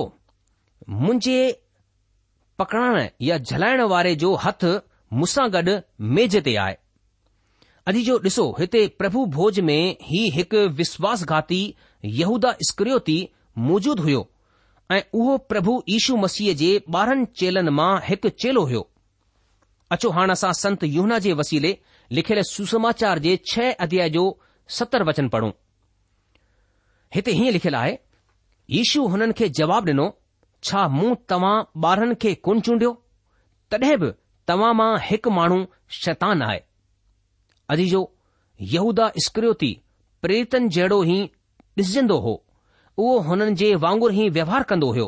मुंहिंजे 0.91 1.37
पकड़ाइण 2.59 3.09
या 3.29 3.39
झलाइण 3.39 3.81
वारे 3.93 4.15
जो 4.23 4.35
हथ 4.45 4.65
मूंसां 5.21 5.49
गॾु 5.53 5.77
मेज 6.19 6.37
ते 6.45 6.57
आहे 6.65 6.75
अॼु 7.93 8.01
जो 8.09 8.19
ॾिसो 8.29 8.45
हिते 8.59 8.87
प्रभु 9.03 9.25
भोज 9.39 9.61
में 9.69 9.97
ही 10.11 10.21
हिकु 10.37 10.67
विश्वासघाती 10.81 11.63
यहूदा 12.21 12.53
स्क्रियोती 12.71 13.17
मौजूद 13.69 14.01
हुयो 14.09 14.21
ऐं 14.97 15.01
उहो 15.21 15.37
प्रभु 15.55 15.83
यीशू 15.89 16.17
मसीह 16.27 16.55
जे 16.63 16.71
ॿारहनि 16.97 17.25
चेलनि 17.43 17.71
मां 17.81 17.93
हिकु 18.09 18.29
चेलो 18.45 18.65
हुयो 18.73 18.89
अचो 19.97 20.11
हाणे 20.19 20.33
असां 20.39 20.53
संत 20.65 20.85
युना 20.97 21.19
जे 21.29 21.33
वसीले 21.43 21.75
लिखियल 22.17 22.43
सुसमाचार 22.47 23.19
जे 23.25 23.37
छह 23.51 23.73
अध्याय 23.85 24.09
जो 24.15 24.23
सतरि 24.79 25.05
वचन 25.09 25.29
पढ़ूं 25.35 25.51
हिते 27.15 27.31
हीअं 27.39 27.53
लिखियलु 27.57 27.77
आहे 27.81 27.95
यीशू 28.79 29.05
हुननि 29.13 29.33
खे 29.39 29.49
जवाबु 29.59 29.91
ॾिनो 29.93 30.07
छा 30.69 30.81
मूं 30.97 31.15
तव्हां 31.31 31.55
ॿारनि 31.89 32.15
खे 32.23 32.33
कोन 32.49 32.61
चूंडियो 32.67 32.91
तॾहिं 33.71 33.97
बि 34.03 34.11
तव्हां 34.51 34.73
मां 34.81 34.91
हिकु 35.09 35.31
माण्हू 35.39 35.59
शैतान 36.01 36.43
आहे 36.49 36.59
अजीजो 37.75 38.03
यहूदा 38.75 39.07
स्क्रयोति 39.27 39.71
प्रेरतन 40.25 40.69
जहिड़ो 40.77 40.99
ई 41.05 41.17
ॾिसजंदो 41.81 42.19
हो 42.27 42.35
उहो 42.99 43.15
हुननि 43.29 43.55
जे 43.63 43.71
वांगुर 43.87 44.15
ई 44.25 44.29
व्यवहार 44.39 44.63
कंदो 44.75 44.91
हो 44.99 45.07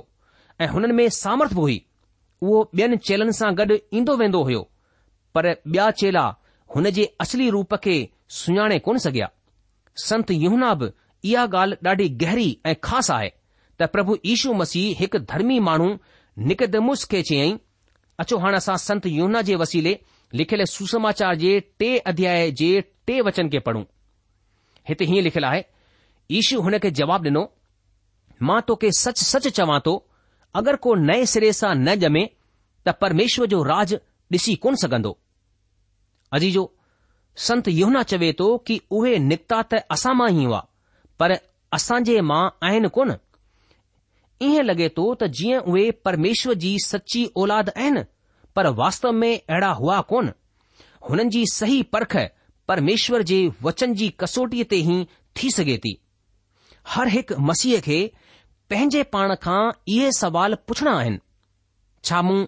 ऐं 0.65 0.69
हुननि 0.77 0.97
में 1.03 1.09
सामर्थ्य 1.25 1.59
उहो 1.59 2.63
ॿियनि 2.81 2.97
चेलनि 3.11 3.37
सां 3.43 3.53
गॾु 3.63 3.79
ईंदो 4.01 4.17
वेंदो 4.25 4.43
हो 4.53 4.63
पर 5.35 5.51
ॿिया 5.59 5.91
चेला 6.03 6.25
हुन 6.75 6.89
जे 6.91 7.07
असली 7.21 7.49
रूप 7.55 7.75
खे 7.83 7.97
सुञाणे 8.37 8.79
कोन 8.87 8.97
सघिया 9.05 9.27
संत 10.05 10.31
युहना 10.31 10.73
बि 10.79 10.87
इहा 11.31 11.43
ॻाल्हि 11.53 11.77
ॾाढी 11.89 12.07
गहरी 12.23 12.49
ऐं 12.71 12.75
ख़ासि 12.83 13.13
आहे 13.13 13.29
त 13.81 13.85
प्रभु 13.93 14.17
यीशू 14.25 14.53
मसीह 14.63 14.95
हिकु 15.01 15.19
धर्मी 15.33 15.59
माण्हू 15.69 15.87
निकदमुस 16.51 17.07
खे 17.11 17.23
चयाईं 17.31 17.57
अचो 18.23 18.39
हाणे 18.45 18.57
असां 18.57 18.77
संत 18.87 19.07
युहना 19.07 19.41
जे 19.51 19.55
वसीले 19.63 19.95
लिखियल 20.41 20.65
सुसमाचार 20.75 21.35
जे 21.45 21.59
टे 21.81 21.97
अध्याय 22.13 22.51
जे 22.61 22.71
टे 23.07 23.21
वचन 23.29 23.49
खे 23.53 23.59
पढ़ूं 23.69 23.85
हिते 24.89 25.05
हीअं 25.11 25.23
लिखियलु 25.27 25.47
आहे 25.47 25.63
ईशू 26.39 26.61
हुन 26.67 26.79
खे 26.83 26.91
जवाबु 27.01 27.29
ॾिनो 27.29 27.45
मां 28.49 28.61
तोखे 28.69 28.91
सच 29.01 29.23
सच 29.31 29.49
चवां 29.59 29.81
थो 29.87 29.95
अगरि 30.61 30.77
को 30.85 30.95
नए 31.09 31.25
सिरे 31.35 31.53
सां 31.61 31.75
न 31.87 31.99
ॼमे 32.09 32.25
त 32.87 32.97
परमेश्वर 33.05 33.47
जो 33.55 33.63
राज 33.73 33.95
ॾिसी 34.33 34.55
कोन 34.67 34.75
सघंदो 34.85 35.19
अजीजो 36.35 36.63
संत 37.47 37.69
योहना 37.69 38.03
चवे 38.11 38.33
थो 38.41 38.47
कि 38.69 38.81
उहे 38.99 39.19
निकिता 39.31 39.61
त 39.73 39.81
असां 39.97 40.15
मां 40.21 40.29
ई 40.39 40.45
हुआ 40.45 40.61
पर 41.23 41.35
असांजे 41.79 42.17
मां 42.31 42.41
आहिनि 42.69 42.89
कोन 42.97 43.13
ईअं 44.47 44.65
लॻे 44.71 44.89
थो 44.97 45.05
त 45.21 45.29
जीअं 45.41 45.61
उहे 45.73 45.85
परमेश्वर 46.09 46.55
जी 46.65 46.73
सची 46.87 47.25
ओलाद 47.43 47.71
आहिनि 47.77 48.03
पर 48.57 48.67
वास्तव 48.81 49.13
में 49.21 49.31
अहिड़ा 49.35 49.71
हुआ 49.83 50.01
कोन 50.13 50.33
हुननि 51.11 51.31
जी 51.37 51.45
सही 51.55 51.83
परख 51.97 52.17
परमेश्वर 52.69 53.23
जे 53.31 53.39
वचन 53.69 53.95
जी 54.01 54.09
कसोटीअ 54.25 54.65
ते 54.71 54.79
ई 54.95 54.99
थी 55.39 55.51
सघे 55.59 55.77
थी 55.87 55.93
हर 56.97 57.09
हिकु 57.17 57.39
मसीह 57.51 57.81
खे 57.89 58.01
पंहिंजे 58.73 59.03
पाण 59.15 59.35
खां 59.47 59.63
इहे 59.95 60.11
सवाल 60.23 60.59
पुछिणा 60.69 60.99
आहिनि 61.03 61.23
छा 62.09 62.23
मूं 62.29 62.41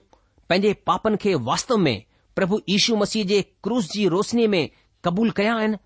पंहिंजे 0.48 0.72
पापनि 0.90 1.16
खे 1.26 1.34
वास्तव 1.50 1.76
में 1.86 1.96
प्रभु 2.36 2.60
यीशू 2.68 2.96
मसीह 2.96 3.24
जे 3.26 3.40
क्रूज़ 3.64 3.86
जी 3.92 4.06
रोशनीअ 4.14 4.48
में 4.54 4.68
क़बूलु 5.04 5.32
कया 5.36 5.54
आहिनि 5.56 5.76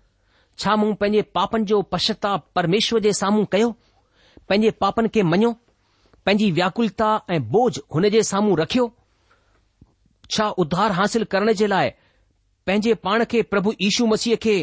छा 0.59 0.75
मूं 0.81 0.93
पंहिंजे 1.01 1.21
पापनि 1.35 1.65
जो 1.71 1.81
पश्चाताप 1.93 2.47
परमेश्वर 2.55 2.99
जे 3.05 3.13
साम्हूं 3.19 3.45
कयो 3.51 3.69
पंहिंजे 4.49 4.71
पापनि 4.83 5.09
खे 5.13 5.23
मञियो 5.33 5.51
पंहिंजी 6.25 6.51
व्याकुलता 6.57 7.09
ऐं 7.35 7.41
बोझ 7.51 7.77
हुन 7.95 8.09
जे 8.15 8.23
साम्हूं 8.31 8.57
रखियो 8.61 8.91
छा 10.35 10.47
उद्धार 10.63 10.91
हासिल 10.99 11.23
करण 11.33 11.53
जे 11.61 11.67
लाइ 11.67 11.89
पंहिंजे 12.67 12.93
पाण 13.07 13.23
खे 13.31 13.41
प्रभु 13.53 13.73
यीशु 13.81 14.05
मसीह 14.13 14.35
खे 14.45 14.57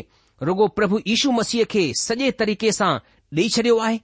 रुॻो 0.49 0.69
प्रभु 0.81 1.01
यीशू 1.09 1.31
मसीह 1.39 1.65
खे 1.77 1.85
सॼे 2.03 2.31
तरीक़े 2.43 2.73
सां 2.81 2.93
ॾेई 3.39 3.49
छडि॒यो 3.57 3.79
आहे 3.89 3.99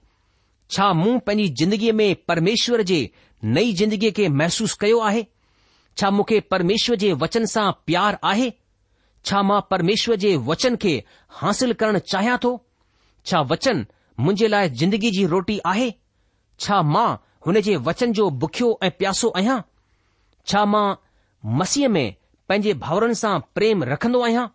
छा 0.77 0.91
मूं 1.03 1.17
पंहिंजी 1.27 1.47
ज़िंदगीअ 1.63 1.93
में 2.01 2.09
परमेश्वर 2.31 2.81
जे 2.93 2.99
नई 3.59 3.73
ज़िंदगीअ 3.83 4.11
खे 4.19 4.27
महसूसु 4.41 4.77
कयो 4.81 4.99
आहे 5.11 5.25
छा 5.97 6.09
मूंखे 6.11 6.39
परमेश्वर 6.51 6.95
जे 7.03 7.11
वचन 7.21 7.45
सां 7.55 7.71
प्यार 7.87 8.17
आहे 8.31 8.49
छा 9.25 9.41
मां 9.49 9.59
परमेश्वर 9.71 10.15
जे 10.23 10.35
वचन 10.47 10.75
खे 10.81 10.93
हासिल 11.41 11.73
करणु 11.81 11.99
चाहियां 12.13 12.37
थो 12.43 12.51
छा 13.29 13.39
वचन 13.51 13.85
मुंहिंजे 14.19 14.47
लाइ 14.47 14.69
जिंदगी 14.81 15.09
जी 15.17 15.25
रोटी 15.35 15.59
आहे 15.73 15.89
छा 16.65 16.81
मां 16.95 17.07
हुन 17.45 17.59
जे 17.67 17.75
वचन 17.87 18.13
जो 18.19 18.29
बुखियो 18.43 18.77
ऐं 18.83 18.89
प्यासो 18.99 19.29
आहियां 19.37 19.59
छा 20.51 20.65
मां 20.73 20.85
मसीह 21.61 21.87
में 21.95 22.05
पंहिंजे 22.49 22.73
भाउरनि 22.85 23.15
सां 23.21 23.37
प्रेम 23.55 23.83
रखंदो 23.93 24.21
आहियां 24.27 24.45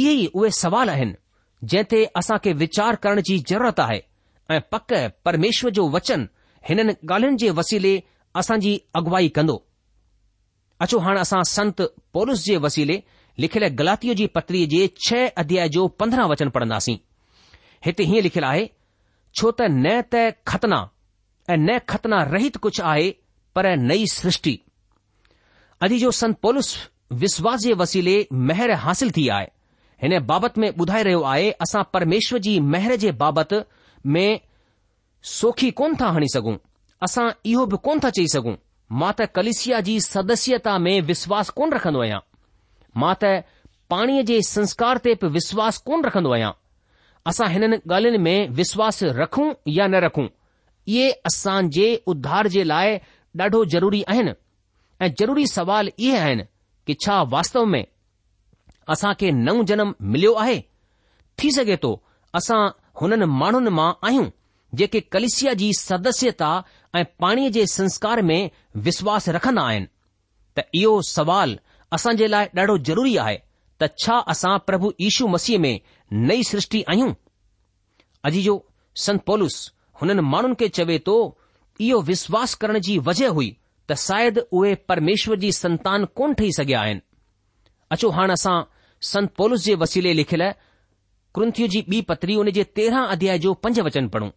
इहे 0.00 0.12
ई 0.12 0.26
उहे 0.34 0.50
सवाल 0.62 0.90
आहिनि 0.96 1.16
जंहिं 1.72 1.84
ते 1.94 2.04
असां 2.20 2.38
खे 2.46 2.52
वीचार 2.62 2.96
करण 3.06 3.20
जी 3.30 3.38
ज़रूरत 3.52 3.80
आहे 3.86 4.00
ऐं 4.54 4.60
पक 4.74 4.94
परमेश्वर 5.28 5.70
जो 5.80 5.88
वचन 5.96 6.28
हिननि 6.70 6.94
ॻाल्हियुनि 7.10 7.38
जे 7.44 7.50
वसीले 7.62 7.92
असांजी 8.40 8.78
अॻुवाई 9.02 9.28
कंदो 9.38 9.58
अचो 10.82 10.98
हाणे 11.04 11.20
असां 11.20 11.42
संत 11.48 11.80
पोलस 12.14 12.40
जे 12.44 12.54
वसीले 12.62 12.94
लिखियल 13.42 13.64
ग़लातीअ 13.80 14.14
जी 14.20 14.26
पत्रीअ 14.36 14.66
जे 14.72 14.86
छह 15.08 15.26
अध्याय 15.42 15.68
जो 15.76 15.86
पंद्रहं 16.00 16.28
वचन 16.30 16.48
पढ़ंदासीं 16.56 16.96
हिते 17.86 18.04
हीअं 18.10 18.22
लिखियलु 18.26 18.46
आहे 18.46 18.64
छो 19.40 19.50
त 19.60 19.68
न 19.74 19.92
त 20.14 20.24
ख़तना 20.52 20.78
ऐं 21.48 21.56
न 21.58 21.78
ख़तना 21.92 22.22
रहित 22.32 22.56
कुझु 22.64 22.82
आहे 22.94 23.04
पर 23.56 23.66
नई 23.90 24.04
सृष्टि 24.14 24.54
अॼु 25.86 25.98
जो 26.04 26.10
संत 26.22 26.40
पोलुस 26.46 26.72
विश्वास 27.22 27.60
जे 27.66 27.74
वसीले 27.84 28.16
महर 28.50 28.74
हासिल 28.86 29.14
थी 29.18 29.28
आहे 29.36 29.46
हिन 30.04 30.18
बाबति 30.32 30.60
में 30.60 30.68
ॿुधाए 30.84 31.02
रहियो 31.10 31.22
आहे 31.34 31.50
असां 31.68 31.82
परमेश्वर 31.96 32.44
जी 32.48 32.58
मेहर 32.74 32.96
जे 33.06 33.12
बाबति 33.22 33.62
में 34.16 34.28
सोखी 35.38 35.70
कोन 35.82 35.96
था 36.02 36.10
हणी 36.18 36.32
सघूं 36.36 36.56
असां 37.08 37.28
इहो 37.52 37.66
बि 37.74 37.82
कोन 37.88 38.00
था 38.06 38.12
चई 38.18 38.26
सघूं 38.36 38.56
मां 39.00 39.12
त 39.18 39.24
कलिसिया 39.36 39.80
जी 39.88 39.92
सदस्यता 40.04 40.72
में 40.86 40.94
विश्वास 41.10 41.48
कोन 41.58 41.70
रखंदो 41.74 42.00
आहियां 42.06 42.18
मां 43.02 43.12
त 43.22 43.30
पाणीअ 43.94 44.22
जे 44.30 44.40
संस्कार 44.48 44.98
ते 45.06 45.14
बि 45.22 45.28
विश्वास 45.38 45.78
कोन 45.86 46.04
रखंदो 46.06 46.32
आहियां 46.36 46.50
असां 47.30 47.48
हिननि 47.54 47.76
ॻाल्हियुनि 47.94 48.18
में 48.26 48.48
विश्वास 48.60 48.98
रखूं 49.20 49.46
या 49.76 49.86
न 49.86 50.02
रखूं 50.06 50.26
इहे 50.96 51.10
असां 51.32 51.56
जे 51.78 51.88
उद्धार 52.14 52.48
जे 52.56 52.64
लाइ 52.72 52.96
ॾाढो 53.40 53.64
ज़रूरी 53.74 54.02
आहिनि 54.14 54.32
ऐं 55.06 55.12
ज़रूरी 55.20 55.46
सवाल 55.56 55.90
इहे 55.98 56.18
आहिनि 56.24 56.44
कि 56.86 56.94
छा 57.04 57.20
वास्तव 57.36 57.64
में 57.76 57.84
असां 58.94 59.14
खे 59.22 59.30
नओं 59.46 59.64
जनम 59.72 59.94
मिलियो 60.16 60.32
आहे 60.44 60.60
थी 61.38 61.50
सघे 61.60 61.76
थो 61.86 61.92
असां 62.40 62.60
हुननि 63.02 63.26
माण्हुनि 63.40 63.70
मां 63.80 63.92
आहियूं 64.08 64.28
जेके 64.80 65.00
कलिसिया 65.14 65.52
जी 65.62 65.72
सदस्यता 65.80 66.50
ऐं 66.98 67.04
पाणीअ 67.24 67.50
जे 67.58 67.64
संस्कार 67.76 68.22
में 68.32 68.40
વિશ્વાસ 68.86 69.24
રખન 69.36 69.58
આયન 69.64 69.86
તો 70.56 70.62
ઈઓ 70.78 70.92
સવાલ 71.14 71.52
અસાજે 71.96 72.26
લાય 72.32 72.50
ડડો 72.54 72.76
જરૂરી 72.86 73.18
આયે 73.22 73.42
તછા 73.88 74.22
અસા 74.32 74.58
પ્રભુ 74.66 74.88
ઈશુ 75.04 75.24
મસીહ 75.34 75.60
મે 75.64 75.72
નઈ 76.26 76.44
સૃષ્ટિ 76.50 76.80
આયું 76.88 77.14
અજી 78.26 78.44
જો 78.48 78.54
સંત 79.04 79.20
પોલસ 79.28 79.56
હુનન 79.98 80.20
માણન 80.32 80.56
કે 80.60 80.66
ચવે 80.76 80.96
તો 81.08 81.16
ઈઓ 81.86 81.98
વિશ્વાસ 82.10 82.50
કરણ 82.60 82.80
જી 82.86 82.98
વજે 83.06 83.28
હુઈ 83.36 83.52
ત 83.86 83.90
સાયદ 84.06 84.36
ઓયે 84.56 84.74
પરમેશ્વર 84.88 85.36
જી 85.42 85.52
સંતાન 85.60 86.02
કોણ 86.18 86.34
ઠી 86.36 86.56
સગ્યા 86.58 86.84
આયન 86.84 87.00
અચો 87.92 88.06
હાણ 88.16 88.32
અસા 88.36 88.60
સંત 89.10 89.28
પોલસ 89.38 89.60
જે 89.68 89.72
વસીલે 89.80 90.10
લખલા 90.18 90.56
કૃંત્યુ 91.34 91.68
જી 91.72 91.84
બી 91.90 92.02
પત્રિયોને 92.08 92.50
જે 92.56 92.62
13 92.64 93.04
અધ્યાય 93.14 93.42
જો 93.44 93.50
5 93.70 93.84
વચન 93.86 94.06
પડું 94.12 94.32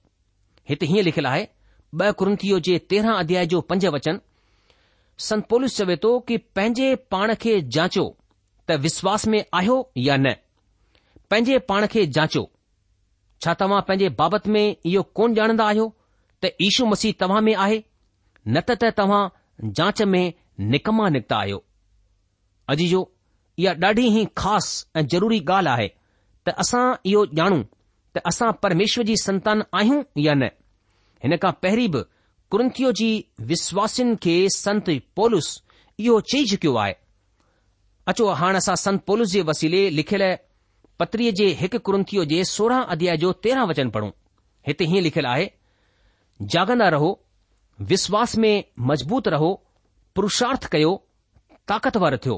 હિત 0.69 0.81
હી 0.91 1.03
લખલા 1.07 1.35
હે 1.39 1.43
ब 1.97 2.11
कुरंतीअ 2.19 2.57
जे 2.67 2.77
तेरहं 2.91 3.13
अध्याय 3.23 3.45
जो 3.51 3.59
पंज 3.71 3.85
वचन 3.95 4.17
संत 5.25 5.45
पोलिस 5.51 5.75
चवे 5.77 5.95
थो 6.05 6.09
कि 6.29 6.37
पंहिंजे 6.57 6.87
पाण 7.13 7.33
खे 7.43 7.53
जाचो 7.75 8.03
त 8.69 8.75
विश्वास 8.85 9.25
में 9.33 9.37
आहियो 9.59 9.75
या 10.07 10.17
न 10.23 10.33
पंहिंजे 11.33 11.57
पाण 11.69 11.85
खे 11.93 12.05
जाचो 12.17 12.43
छा 13.45 13.53
तव्हां 13.61 13.81
पंहिंजे 13.89 14.09
बाबति 14.21 14.51
में 14.55 14.63
इहो 14.63 15.03
कोन 15.19 15.37
ॼाणंदा 15.39 15.67
आहियो 15.73 15.85
त 16.43 16.51
ईशू 16.67 16.85
मसीह 16.95 17.13
तव्हां 17.23 17.41
में 17.49 17.53
आहे 17.67 17.79
न 18.47 18.61
त 18.69 18.91
तव्हां 18.99 19.69
जांच 19.81 20.01
में 20.15 20.33
निकमा 20.75 21.07
निकिता 21.17 21.37
आहियो 21.45 21.61
अॼ 22.69 22.75
जो 22.95 23.01
इहा 23.65 23.73
ॾाढी 23.87 24.07
ई 24.21 24.25
ख़ासि 24.43 24.75
ऐं 25.03 25.07
ज़रूरी 25.15 25.39
ॻाल्हि 25.49 25.71
आहे 25.77 25.87
त 25.87 26.57
असां 26.65 26.85
इहो 27.13 27.25
ॼाणूं 27.41 27.63
त 28.17 28.25
असां 28.33 28.51
परमेश्वर 28.67 29.05
जी 29.11 29.15
संतान 29.27 29.63
आहियूं 29.83 30.01
या 30.27 30.33
न 30.43 30.49
हिन 31.23 31.35
खां 31.43 31.51
पहिरीं 31.63 31.87
बि 31.95 31.99
कुंतियो 32.55 32.91
जी 32.99 33.09
विश्वासिन 33.51 34.15
खे 34.25 34.35
संत 34.55 34.89
पोलुस 35.19 35.47
इहो 36.05 36.19
चई 36.31 36.45
चुकियो 36.51 36.75
आहे 36.83 36.93
अचो 38.11 38.29
हाणे 38.39 38.57
असां 38.63 38.75
संत 38.85 39.03
पोलुस 39.07 39.31
जे 39.35 39.41
वसीले 39.49 39.83
लिखियल 39.99 40.23
पत्रीअ 41.01 41.31
जे 41.39 41.47
हिकु 41.61 41.79
कुंतियो 41.89 42.25
जे 42.33 42.43
सोरहं 42.55 42.83
अध्याय 42.95 43.17
जो 43.23 43.31
तेरहं 43.45 43.67
वचन 43.71 43.89
पढ़ूं 43.95 44.09
हिते 44.67 44.85
हीअं 44.91 45.03
लिखियलु 45.07 45.29
आहे 45.31 45.47
जागंदा 46.55 46.87
रहो 46.95 47.09
विश्वास 47.91 48.37
में 48.43 48.53
मज़बूत 48.89 49.27
रहो 49.35 49.49
पुरुषार्थ 50.15 50.65
कयो 50.75 50.91
ताक़तवर 51.71 52.17
थियो 52.25 52.35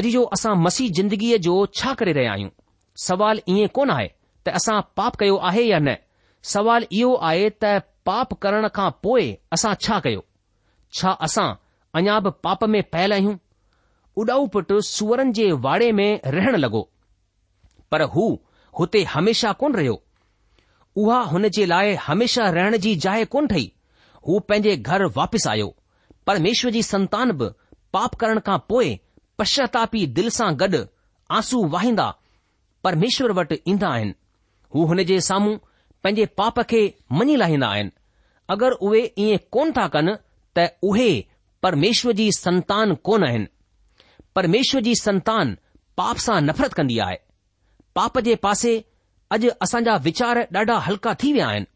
अॼु 0.00 0.10
जो 0.16 0.22
असां 0.38 0.54
मसीह 0.66 0.90
जिंदगीअ 1.00 1.38
जो 1.48 1.54
छा 1.80 1.92
करे 2.00 2.12
रहिया 2.20 2.32
आहियूं 2.32 2.50
सवाल 3.06 3.40
ईअं 3.56 3.68
कोन 3.80 3.90
आहे 3.98 4.08
त 4.44 4.48
असां 4.60 4.80
पाप 5.00 5.16
कयो 5.24 5.36
आहे 5.52 5.64
या 5.70 5.78
न 5.88 5.94
सवाल 6.52 6.84
इहो 6.96 7.14
आहे 7.28 7.48
त 7.62 7.76
पाप 8.08 8.34
करण 8.44 8.66
खां 8.74 8.90
पोइ 9.04 9.24
असां 9.56 9.72
छा 9.84 9.98
कयो 10.04 10.20
छा 10.98 11.10
असां 11.26 11.46
अञा 12.00 12.18
बि 12.26 12.30
पाप 12.46 12.60
में 12.74 12.82
पयल 12.96 13.12
आहियूं 13.12 13.34
उॾाऊ 14.24 14.44
पुटु 14.56 14.76
सुअरनि 14.88 15.32
जे 15.38 15.46
वाड़े 15.64 15.88
में 16.00 16.20
रहण 16.36 16.56
लॻो 16.64 16.82
पर 17.94 18.02
हू 18.14 18.26
हुते 18.80 19.02
हमेशा 19.14 19.52
कोन 19.62 19.74
रहियो 19.80 19.96
उहा 21.04 21.18
हुन 21.32 21.48
जे 21.58 21.66
लाइ 21.72 21.94
हमेशा 22.06 22.48
रहण 22.58 22.76
जी 22.84 22.94
जाइ 23.06 23.24
कोन 23.34 23.46
ठही 23.54 23.66
हू 24.28 24.38
पंहिंजे 24.50 24.76
घर 24.92 25.04
वापसि 25.16 25.48
आयो 25.54 25.68
परमेश्वर 26.30 26.70
जी 26.76 26.82
संतान 26.94 27.30
बि 27.40 27.50
पाप 27.96 28.14
करण 28.22 28.40
खां 28.50 28.58
पोइ 28.74 28.96
पश्चातापी 29.42 30.06
दिल 30.20 30.30
सां 30.38 30.52
गॾु 30.62 30.84
आंसू 31.40 31.66
वाहींदा 31.76 32.06
परमेश्वर 32.88 33.32
वटि 33.40 33.60
ईंदा 33.74 33.88
आहिनि 33.98 34.14
हू 34.74 34.86
हुन 34.92 35.02
जे 35.12 35.20
साम्हूं 35.32 35.56
पंहिंजे 36.06 36.24
पाप 36.38 36.58
खे 36.70 36.80
मञी 37.18 37.36
लाहींदा 37.36 37.68
आहिनि 37.74 37.90
अगरि 38.54 38.76
उहे 38.86 38.98
ईअं 39.22 39.38
कोन 39.54 39.70
था 39.76 39.86
कनि 39.94 40.12
त 40.56 40.66
उहे 40.88 41.08
परमेश्वर 41.62 42.12
जी 42.20 42.26
संतान 42.32 42.94
कोन 43.08 43.24
आहिनि 43.28 43.46
परमेश्वर 44.36 44.80
जी 44.88 44.94
संतान 44.96 45.54
पाप 45.98 46.16
सां 46.24 46.40
नफ़रत 46.42 46.72
कंदी 46.78 46.98
आहे 47.06 47.16
पाप 47.96 48.18
जे 48.28 48.34
पासे 48.46 48.74
अॼु 49.36 49.50
असांजा 49.66 49.96
वीचार 50.04 50.38
ॾाढा 50.54 50.76
हल्का 50.88 51.12
थी 51.22 51.32
विया 51.32 51.48
आहिनि 51.48 51.66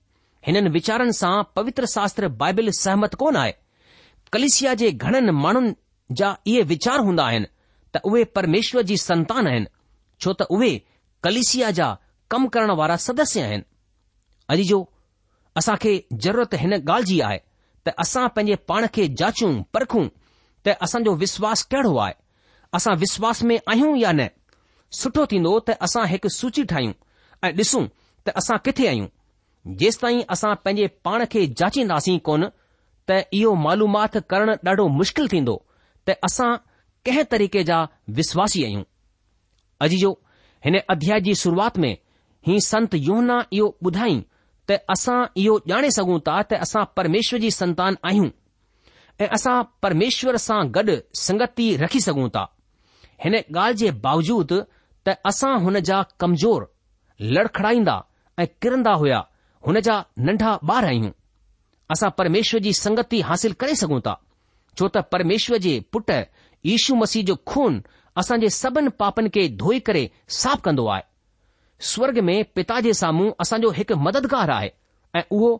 हिननि 0.46 0.70
वीचारनि 0.78 1.12
सां 1.22 1.32
पवित्र 1.56 1.86
शास्त्र 1.94 2.28
बाइबिल 2.42 2.70
सहमत 2.82 3.14
कोन 3.22 3.36
आहे 3.42 3.52
कलिसिया 4.32 4.74
जे 4.82 4.90
घणनि 4.92 5.32
माण्हुनि 5.42 5.72
जा 6.20 6.30
इहे 6.52 6.60
वीचार 6.74 7.00
हूंदा 7.08 7.24
आहिनि 7.32 7.46
त 7.94 8.04
उहे 8.12 8.22
परमेश्वर 8.38 8.82
जी 8.92 8.96
संतान 9.08 9.46
आहिनि 9.46 9.70
छो 10.22 10.32
त 10.42 10.48
उहे 10.58 10.70
कलिसिया 11.24 11.70
जा 11.80 11.90
कम 12.30 12.46
करण 12.54 12.70
वारा 12.82 12.96
सदस्य 13.08 13.42
आहिनि 13.48 13.66
अॼु 14.50 14.62
जो 14.68 14.78
असां 15.58 15.76
खे 15.82 15.92
ज़रूरत 16.24 16.54
हिन 16.60 16.72
ॻाल्हि 16.76 17.04
जी 17.10 17.18
आहे 17.26 17.36
त 17.86 17.92
असां 18.04 18.26
पंहिंजे 18.36 18.54
पाण 18.70 18.86
खे 18.94 19.06
जाचूं 19.20 19.52
परखूं 19.74 20.06
त 20.66 20.74
असांजो 20.86 21.12
विश्वास 21.22 21.62
कहिड़ो 21.74 21.96
आहे 22.04 22.14
असां 22.78 22.94
विश्वास 23.02 23.42
में 23.50 23.56
आहियूं 23.72 23.96
या 24.00 24.12
न 24.20 24.26
सुठो 25.00 25.24
थींदो 25.30 25.58
त 25.66 25.70
असां 25.86 26.06
हिकु 26.12 26.28
सूची 26.38 26.62
ठाहियूं 26.70 26.92
ऐं 27.46 27.52
ॾिसूं 27.60 27.84
त 28.26 28.34
असां 28.40 28.56
किथे 28.64 28.86
आहियूं 28.92 29.08
जेसि 29.82 29.98
ताईं 30.02 30.20
असां 30.34 30.52
पंहिंजे 30.64 30.86
पाण 31.06 31.24
खे 31.30 31.46
जाचींदासीं 31.60 32.18
कोन 32.28 32.44
त 33.08 33.10
इहो 33.38 33.52
मालूमात 33.66 34.18
करणु 34.30 34.52
ॾाढो 34.66 34.86
मुश्किल 35.00 35.26
थींदो 35.34 35.56
त 36.08 36.16
असां 36.30 36.50
कंहिं 37.06 37.24
तरीक़े 37.32 37.62
जा 37.70 37.78
विश्वासी 38.18 38.64
आहियूं 38.66 38.84
अॼु 39.84 39.98
जो 40.04 40.12
हिन 40.64 40.74
अध्याय 40.94 41.20
जी 41.28 41.34
शुरूआति 41.42 41.80
में 41.86 41.94
ही 42.48 42.60
संत 42.72 42.94
युहना 43.08 43.38
इहो 43.58 43.68
ॿुधाई 43.88 44.18
त 44.70 44.74
असां 44.94 45.20
इहो 45.42 45.54
ॼाणे 45.70 45.88
सघूं 45.98 46.18
था 46.26 46.40
त 46.50 46.54
असां 46.64 46.82
परमेश्वर 46.96 47.38
जी 47.44 47.50
संतान 47.50 47.94
आहियूं 48.08 48.28
ऐं 49.20 49.26
असां 49.36 49.62
परमेश्वर 49.82 50.36
सां 50.46 50.60
गॾु 50.74 50.94
संगति 51.26 51.66
रखी 51.82 52.00
सघूं 52.06 52.28
था 52.36 52.44
हिन 53.24 53.34
ॻाल्हि 53.38 53.76
जे 53.80 53.90
बावजूद 54.04 54.52
त 55.06 55.14
असां 55.30 55.54
हुन 55.64 55.78
जा 55.88 55.98
कमज़ोर 56.20 56.62
लड़खड़ाईंदा 57.34 57.96
ऐं 58.42 58.46
किरंदा 58.62 58.92
हुया 59.02 59.20
हुन 59.66 59.80
जा 59.86 59.96
नंढा 60.26 60.52
ॿार 60.74 60.84
आहियूं 60.90 61.10
असां 61.94 62.10
परमेश्वर 62.20 62.60
जी 62.66 62.72
संगति 62.84 63.20
हासिल 63.30 63.52
करे 63.62 63.74
सघूं 63.82 64.00
था 64.06 64.14
छो 64.78 64.88
त 64.96 65.04
परमेश्वर 65.14 65.58
जे 65.66 65.74
पुट 65.92 66.10
यीशू 66.70 66.94
मसीह 67.02 67.24
जो 67.28 67.34
खून 67.52 67.82
असां 68.22 68.38
जे 68.44 68.50
सभिनी 68.62 68.94
पापनि 69.02 69.28
खे 69.34 69.42
धोई 69.64 69.78
करे 69.90 70.04
साफ़ 70.42 70.60
कंदो 70.68 70.86
आहे 70.94 71.08
स्वर्ग 71.88 72.18
में 72.24 72.44
पिता 72.54 72.78
जे 72.80 72.92
साम्हूं 72.94 73.30
असांजो 73.40 73.70
हिकु 73.76 73.94
मददगारु 74.06 74.52
आहे 74.52 74.70
ऐं 75.16 75.22
उहो 75.36 75.50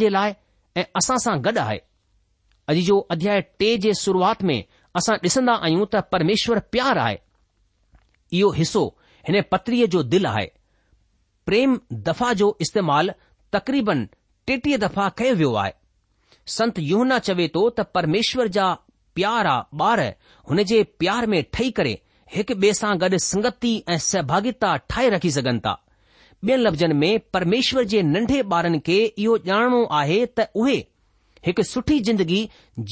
जे 0.00 0.08
लाइ 0.08 0.32
ऐं 0.80 0.84
असां 0.98 1.16
सां 1.24 1.36
गॾु 1.44 1.60
आहे 1.60 1.78
अॼु 2.72 2.80
जो 2.88 2.98
अध्याय 3.14 3.40
टे 3.58 3.76
जे 3.84 3.92
शुरुआत 4.00 4.42
में 4.50 4.62
असां 4.98 5.16
ॾिसंदा 5.24 5.54
आहियूं 5.64 5.86
त 5.94 6.02
परमेश्वर 6.12 6.58
प्यार 6.74 6.98
आहे 7.06 7.16
इहो 8.38 8.50
हिसो 8.60 8.84
हिन 9.28 9.40
पतिरीअ 9.52 9.86
जो 9.94 10.02
दिलि 10.12 10.26
आहे 10.28 10.46
प्रेम 11.46 11.78
दफ़ा 12.08 12.32
जो 12.42 12.56
इस्तेमालु 12.64 13.12
तक़रीबन 13.52 14.08
टेटीह 14.46 14.76
दफ़ा 14.84 15.08
कयो 15.18 15.34
वियो 15.34 15.54
आहे 15.62 15.72
संत 16.56 16.78
यहना 16.78 17.18
चवे 17.28 17.48
थो 17.54 17.68
त 17.76 17.80
परमेश्वर 17.98 18.48
जा 18.58 18.72
प्यार 19.18 19.46
आहे 19.46 19.78
ॿार 19.84 20.00
हुन 20.48 20.62
जे 20.70 20.82
प्यार 21.00 21.26
में 21.34 21.42
ठही 21.52 21.70
करे 21.78 21.94
हिक 22.34 22.50
ॿिए 22.52 22.72
सां 22.76 22.88
गॾु 23.00 23.18
संगति 23.24 23.70
ऐं 23.88 23.96
सहभागिता 24.04 24.68
ठाहे 24.92 25.08
रखी 25.14 25.30
सघनि 25.32 25.58
था 25.66 25.72
ॿियनि 26.48 26.62
लफ़्ज़नि 26.62 26.94
में 27.02 27.20
परमेश्वर 27.36 27.84
जे 27.92 28.00
नंढे 28.06 28.40
ॿारनि 28.54 28.78
खे 28.88 28.96
इहो 29.24 29.36
ॼाणणो 29.50 29.82
आहे 29.98 30.16
त 30.38 30.46
उहे 30.62 30.74
हिकु 31.46 31.62
सुठी 31.68 31.98
ज़िंदगी 32.08 32.38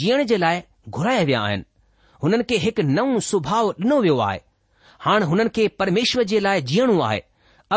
जीअण 0.02 0.22
जे 0.32 0.36
लाइ 0.42 0.60
घुराया 0.98 1.22
विया 1.30 1.40
आहिनि 1.48 1.64
हुननि 2.22 2.44
खे 2.52 2.56
हिकु 2.66 2.82
नओं 2.96 3.18
सुभाउ 3.30 3.72
ॾिनो 3.82 4.00
वियो 4.06 4.18
आहे 4.28 4.38
हाणे 5.06 5.26
हुननि 5.32 5.48
खे 5.56 5.66
परमेश्वर 5.82 6.22
जे 6.34 6.40
लाइ 6.46 6.60
जीअणो 6.70 6.98
आहे 7.08 7.20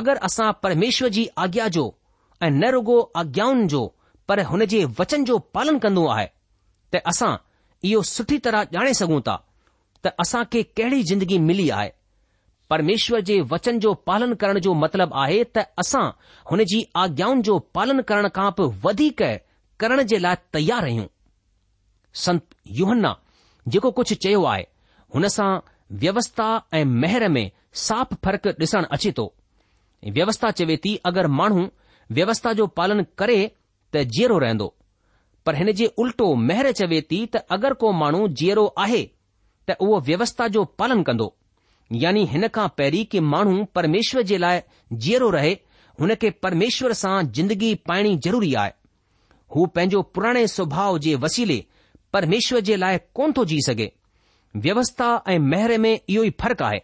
अगरि 0.01 0.23
असां 0.29 0.51
परमेश्वर 0.67 1.09
जी 1.17 1.27
आज्ञा 1.45 1.67
जो 1.79 1.87
ऐं 2.43 2.51
न 2.61 2.69
रोगो 2.77 2.99
आज्ञाउनि 3.23 3.67
जो 3.75 3.83
पर 4.27 4.39
हुन 4.53 4.65
जे 4.75 4.85
वचन 4.99 5.25
जो 5.31 5.37
पालन 5.57 5.77
कंदो 5.87 6.05
आहे 6.17 6.27
त 6.95 7.03
असां 7.13 7.33
इहो 7.93 8.01
सुठी 8.15 8.37
तरह 8.49 8.67
ॼाणे 8.79 8.93
सघूं 9.01 9.21
था 9.27 9.41
त 10.05 10.09
असांखे 10.21 10.61
कहिड़ी 10.77 11.01
ज़िंदगी 11.09 11.37
मिली 11.47 11.69
आहे 11.75 11.89
परमेश्वर 12.69 13.19
जे 13.29 13.39
वचन 13.51 13.79
जो 13.79 13.93
पालन 14.09 14.33
करण 14.41 14.57
जो 14.65 14.73
मतिलबु 14.83 15.15
आहे 15.23 15.43
त 15.55 15.63
असां 15.79 16.05
हुन 16.51 16.63
जी 16.71 16.83
आज्ञाउनि 17.03 17.41
जो 17.47 17.57
पालन 17.77 18.01
करण 18.11 18.27
खां 18.35 18.49
बि 18.59 18.67
वधीक 18.85 19.23
करण 19.79 20.01
जे 20.11 20.19
लाइ 20.21 20.35
तयार 20.55 20.83
आहियूं 20.89 21.07
संत 22.25 22.41
यूहन्ना 22.79 23.13
जेको 23.75 23.91
कुझु 23.99 24.15
चयो 24.25 24.43
आहे 24.53 24.63
हुन 25.15 25.27
सां 25.37 25.49
व्यवस्था 26.03 26.47
ऐं 26.79 26.83
महर 27.03 27.27
में 27.37 27.45
साफ़ 27.85 28.13
फ़र्कु 28.25 28.49
ॾिसण 28.63 28.85
अचे 28.97 29.11
थो 29.19 29.25
व्यवस्था 30.17 30.49
चवे 30.59 30.77
थी 30.85 30.95
अगरि 31.11 31.31
माण्हू 31.41 31.67
व्यवस्था 32.19 32.53
जो 32.61 32.67
पालन 32.81 33.05
करे 33.21 33.39
त 33.93 34.05
जीरो 34.17 34.37
रहंदो 34.45 34.73
पर 35.45 35.55
हिन 35.61 35.71
जे 35.79 35.85
उल्टो 36.01 36.33
महर 36.49 36.71
चवे 36.81 37.01
थी 37.11 37.25
त 37.35 37.43
अगरि 37.57 37.79
को 37.81 37.91
माण्हू 38.01 38.69
आहे 38.85 39.03
त 39.69 39.75
उहो 39.81 39.99
व्यवस्था 40.07 40.47
जो 40.55 40.63
पालन 40.79 41.01
कंदो 41.07 41.27
यानी 42.01 42.25
हिन 42.33 42.47
खां 42.57 42.67
पहिरीं 42.77 43.05
की 43.11 43.19
माण्हू 43.33 43.63
परमेश्वर 43.75 44.21
जे 44.31 44.37
लाइ 44.37 44.61
जीअरो 45.05 45.29
रहे 45.35 45.51
हुन 46.01 46.13
खे 46.21 46.29
परमेश्वर 46.45 46.93
सां 47.03 47.15
जिंदगी 47.37 47.73
पाइणी 47.89 48.15
ज़रूरी 48.25 48.53
आहे 48.61 48.71
हू 49.55 49.65
पंहिंजो 49.75 50.01
पुराणे 50.15 50.45
स्वभाउ 50.55 50.97
जे 51.05 51.15
वसीले 51.25 51.57
परमेश्वर 52.13 52.59
जे 52.69 52.75
लाइ 52.75 52.97
कोन 53.19 53.31
थो 53.37 53.45
जी 53.51 53.59
सघे 53.67 53.91
व्यवस्था 54.65 55.09
ऐं 55.31 55.37
मेहर 55.53 55.77
में 55.85 55.93
इहो 55.93 56.23
ई 56.23 56.29
फ़र्क़ु 56.41 56.65
आहे 56.65 56.79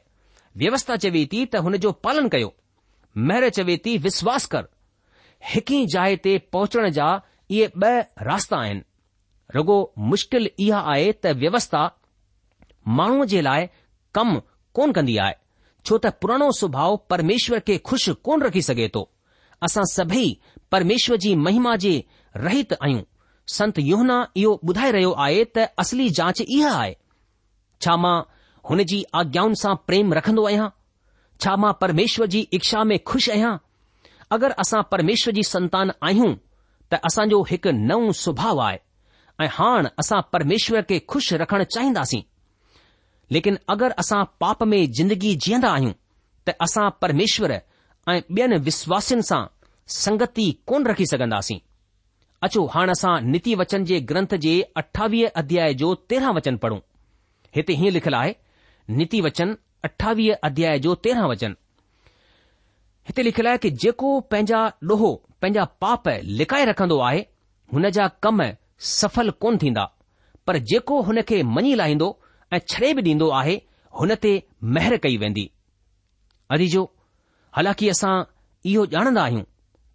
व्यवस्था 0.64 0.96
चवे 1.06 1.26
थी 1.34 1.46
त 1.46 1.64
हुन 1.68 1.78
जो 1.86 1.92
पालन 2.08 2.28
कयो 2.36 2.54
मेहर 3.30 3.50
चवे 3.60 3.78
थी 3.86 3.98
विश्वास 4.08 4.46
कर 4.56 4.68
हिक 5.54 5.72
ई 5.78 5.86
जाइ 5.96 6.16
ते 6.28 6.38
पहुचण 6.56 6.90
जा 7.00 7.10
इहे 7.52 7.68
ॿ 7.68 8.26
रास्ता 8.32 8.58
आहिनि 8.66 8.82
रुगो 9.56 9.80
मुश्किल 10.12 10.50
इहा 10.66 10.80
आहे 10.92 11.12
त 11.26 11.34
व्यवस्था 11.46 11.84
माण्हूअ 12.88 13.26
जे 13.30 13.42
लाइ 13.44 13.66
कम 14.16 14.38
कोन 14.76 14.92
कंदी 14.96 15.18
आहे 15.24 15.34
छो 15.88 15.98
त 15.98 16.08
पुराणो 16.22 16.50
सुभाउ 16.60 16.96
परमेश्वर 17.10 17.60
खे 17.68 17.78
खु़शि 17.88 18.14
कोन 18.26 18.42
रखी 18.44 18.62
सघे 18.62 18.88
थो 18.96 19.10
असां 19.66 19.84
सभई 19.92 20.26
परमेश्वर 20.72 21.18
जी 21.24 21.34
महिमा 21.46 21.76
जे 21.86 21.94
रहित 22.36 22.74
आहियूं 22.82 23.02
संत 23.54 23.80
योहना 23.80 24.18
इहो 24.38 24.54
ॿुधाए 24.68 24.92
रहियो 24.92 25.12
आहे 25.26 25.44
त 25.56 25.68
असली 25.82 26.10
जांच 26.20 26.42
इहा 26.48 26.72
आहे 26.82 26.94
छा 27.86 27.96
मां 28.04 28.16
हुन 28.70 28.84
जी 28.92 29.04
आज्ञाउनि 29.22 29.56
सां 29.62 29.74
प्रेम 29.88 30.14
रखन्दो 30.14 30.44
आहियां 30.48 30.68
छा 31.44 31.56
मां 31.64 31.74
परमेश्वर 31.82 32.26
जी 32.36 32.48
इच्छा 32.60 32.84
में 32.92 32.98
खु़शि 33.08 33.32
आहियां 33.32 33.58
अगरि 34.36 34.54
असां 34.64 34.82
परमेश्वर 34.92 35.34
जी 35.34 35.44
संतान 35.54 35.92
आहियूं 36.10 36.34
त 36.92 37.00
असांजो 37.12 37.42
हिकु 37.52 37.72
नओं 37.94 38.12
सुभाउ 38.26 38.58
आहे 38.68 38.78
ऐं 39.44 39.48
हाण 39.58 39.88
असां 40.00 40.20
परमेश्वर 40.34 40.82
खे 40.90 41.00
खु़शि 41.10 41.38
रखणु 41.44 41.64
चाहींदासीं 41.76 42.22
लेकिन 43.36 43.58
अगरि 43.70 43.94
असां 44.02 44.24
पाप 44.42 44.64
में 44.72 44.82
जिंदगी 44.98 45.34
जीअंदा 45.46 45.70
आहियूं 45.74 45.94
त 46.48 46.56
असां 46.66 46.90
परमेश्वर 47.02 47.52
ऐं 48.12 48.20
ॿियनि 48.36 48.58
विश्वासिन 48.68 49.22
सां 49.30 49.42
संगति 49.98 50.48
कोन 50.68 50.86
रखी 50.88 51.06
सघंदासीं 51.12 51.58
अचो 52.48 52.66
हाणे 52.74 52.92
असां 52.98 53.14
वचन 53.62 53.84
जे 53.92 54.00
ग्रंथ 54.12 54.36
जे 54.46 54.54
अठावीह 54.82 55.30
अध्याय 55.42 55.74
जो 55.82 55.94
तेरहं 56.10 56.34
वचन 56.38 56.56
पढ़ूं 56.64 56.80
हिते 57.56 57.74
हीअं 57.82 57.92
लिखियलु 57.92 58.18
आहे 58.18 58.34
निती 59.00 59.22
वचन 59.28 59.54
अठावीह 59.88 60.34
अध्याय 60.50 60.80
जो 60.86 60.96
तेरहं 61.06 61.28
वचन 61.30 61.54
हिते 63.08 63.24
लिखियलु 63.26 63.50
आहे 63.50 63.58
कि 63.64 63.70
जेको 63.84 64.10
पंहिंजा 64.32 64.60
ॾोहो 64.92 65.12
पंहिंजा 65.42 65.64
पाप 65.84 66.08
लिकाए 66.42 66.66
रखंदो 66.72 66.98
आहे 67.10 67.20
हुन 67.74 67.90
जा 67.98 68.08
कम 68.28 68.42
सफल 68.94 69.30
कोन 69.46 69.58
थींदा 69.62 69.86
पर 70.48 70.58
जेको 70.72 71.02
हुन 71.08 71.22
खे 71.30 71.42
मञी 71.56 71.76
लाहींदो 71.82 72.10
ऐं 72.54 72.58
छॾे 72.70 72.94
बि 72.94 73.02
ॾींदो 73.02 73.28
आहे 73.40 73.56
हुन 74.00 74.14
ते 74.24 74.32
महर 74.74 74.96
कई 75.04 75.18
वेंदी 75.18 75.50
अदीजो 76.52 76.84
हालांकि 77.56 77.90
असां 77.90 78.14
इहो 78.70 78.86
ॼाणंदा 78.98 79.22
आहियूं 79.24 79.44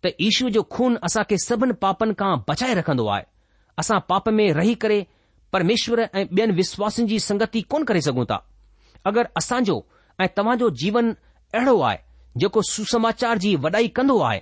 त 0.04 0.10
ईशू 0.28 0.48
जो 0.54 0.62
खून 0.70 0.96
असां 1.08 1.22
खे 1.30 1.38
सभिनि 1.44 1.72
पापनि 1.84 2.12
खां 2.20 2.34
बचाए 2.48 2.74
रखंदो 2.80 3.06
आहे 3.14 3.24
असां 3.80 3.98
पाप 4.08 4.28
में 4.38 4.46
रही 4.58 4.74
करे 4.84 4.98
परमेश्वर 5.52 6.00
ऐं 6.02 6.24
ॿियनि 6.36 6.52
विश्वासनि 6.62 7.06
जी 7.08 7.18
संगति 7.28 7.60
कोन 7.70 7.84
करे 7.88 8.00
सघूं 8.08 8.24
था 8.30 8.38
अगरि 9.10 9.30
असांजो 9.40 9.76
ऐं 10.20 10.26
तव्हांजो 10.36 10.70
जीवन 10.82 11.12
अहिड़ो 11.54 11.78
आहे 11.88 11.98
जेको 12.40 12.62
सुसमाचार 12.72 13.38
जी 13.44 13.54
वॾाई 13.66 13.88
कंदो 13.98 14.18
आहे 14.30 14.40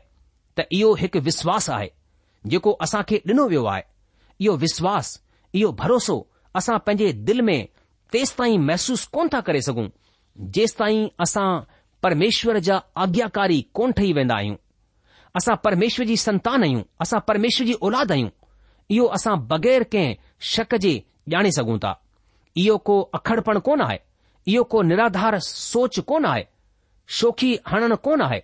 त 0.59 0.66
इहो 0.79 0.94
हिकु 1.00 1.18
विश्वास 1.31 1.70
आहे 1.79 1.88
जेको 2.53 2.70
असां 2.87 3.03
खे 3.09 3.16
ॾिनो 3.31 3.46
वियो 3.53 3.64
आहे 3.74 3.83
इहो 4.44 4.57
विश्वास 4.66 5.18
इहो 5.59 5.70
भरोसो 5.83 6.16
असां 6.61 6.79
पंहिंजे 6.87 7.12
दिल 7.29 7.40
में 7.50 7.59
तेसि 8.14 8.35
ताईं 8.38 8.59
महसूसु 8.70 9.07
कोन 9.14 9.29
था 9.29 9.40
करे 9.46 9.61
सघूं 9.68 9.87
जेसिताईं 10.57 11.07
असां 11.24 11.46
परमेश्वर 12.03 12.59
जा 12.66 12.77
आज्ञाकारी 13.05 13.61
कोन 13.74 13.92
ठही 13.96 14.12
वेंदा 14.18 14.35
आहियूं 14.35 14.57
असां 15.38 15.55
परमेश्वर 15.64 16.07
जी 16.07 16.16
संतान 16.24 16.62
आहियूं 16.62 16.83
असां 17.03 17.20
परमेश्वर 17.31 17.66
जी 17.66 17.72
औलाद 17.88 18.12
आहियूं 18.12 18.29
इहो 18.94 19.07
असां 19.18 19.35
बग़ैर 19.53 19.83
कंहिं 19.94 20.14
शक 20.53 20.74
जे 20.85 20.92
ॼाणे 21.35 21.50
सघूं 21.59 21.79
था 21.85 21.92
इहो 22.62 22.77
को 22.88 23.00
अखड़पण 23.18 23.59
कोन 23.66 23.81
आहे 23.88 23.98
इहो 24.53 24.62
को 24.72 24.83
निराधार 24.90 25.38
सोच 25.46 25.98
कोन 26.11 26.24
आहे 26.33 26.44
शोखी 27.18 27.57
हणन 27.70 27.94
कोन 28.07 28.22
आहे 28.31 28.40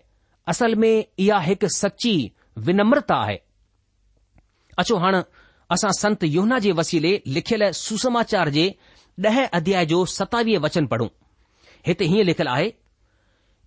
असल 0.52 0.74
में 0.82 0.92
इहा 1.24 1.40
हिकु 1.48 1.68
सची 1.80 2.14
विनम्रता 2.68 3.16
आहे 3.24 3.36
अचो 4.82 4.96
हाणे 5.04 5.20
असां 5.74 5.90
संत 6.02 6.24
योहना 6.36 6.58
जे 6.66 6.72
वसीले 6.80 7.18
लिखियल 7.36 7.70
सुसमाचार 7.86 8.48
जे 8.56 8.64
ॾह 9.26 9.38
अध्याय 9.44 9.86
जो 9.86 10.04
सतावीह 10.10 10.58
वचन 10.62 10.86
पढ़ूं 10.90 11.08
हिते 11.86 12.04
हीअं 12.10 12.24
लिखियलु 12.24 12.50
आहे 12.50 12.68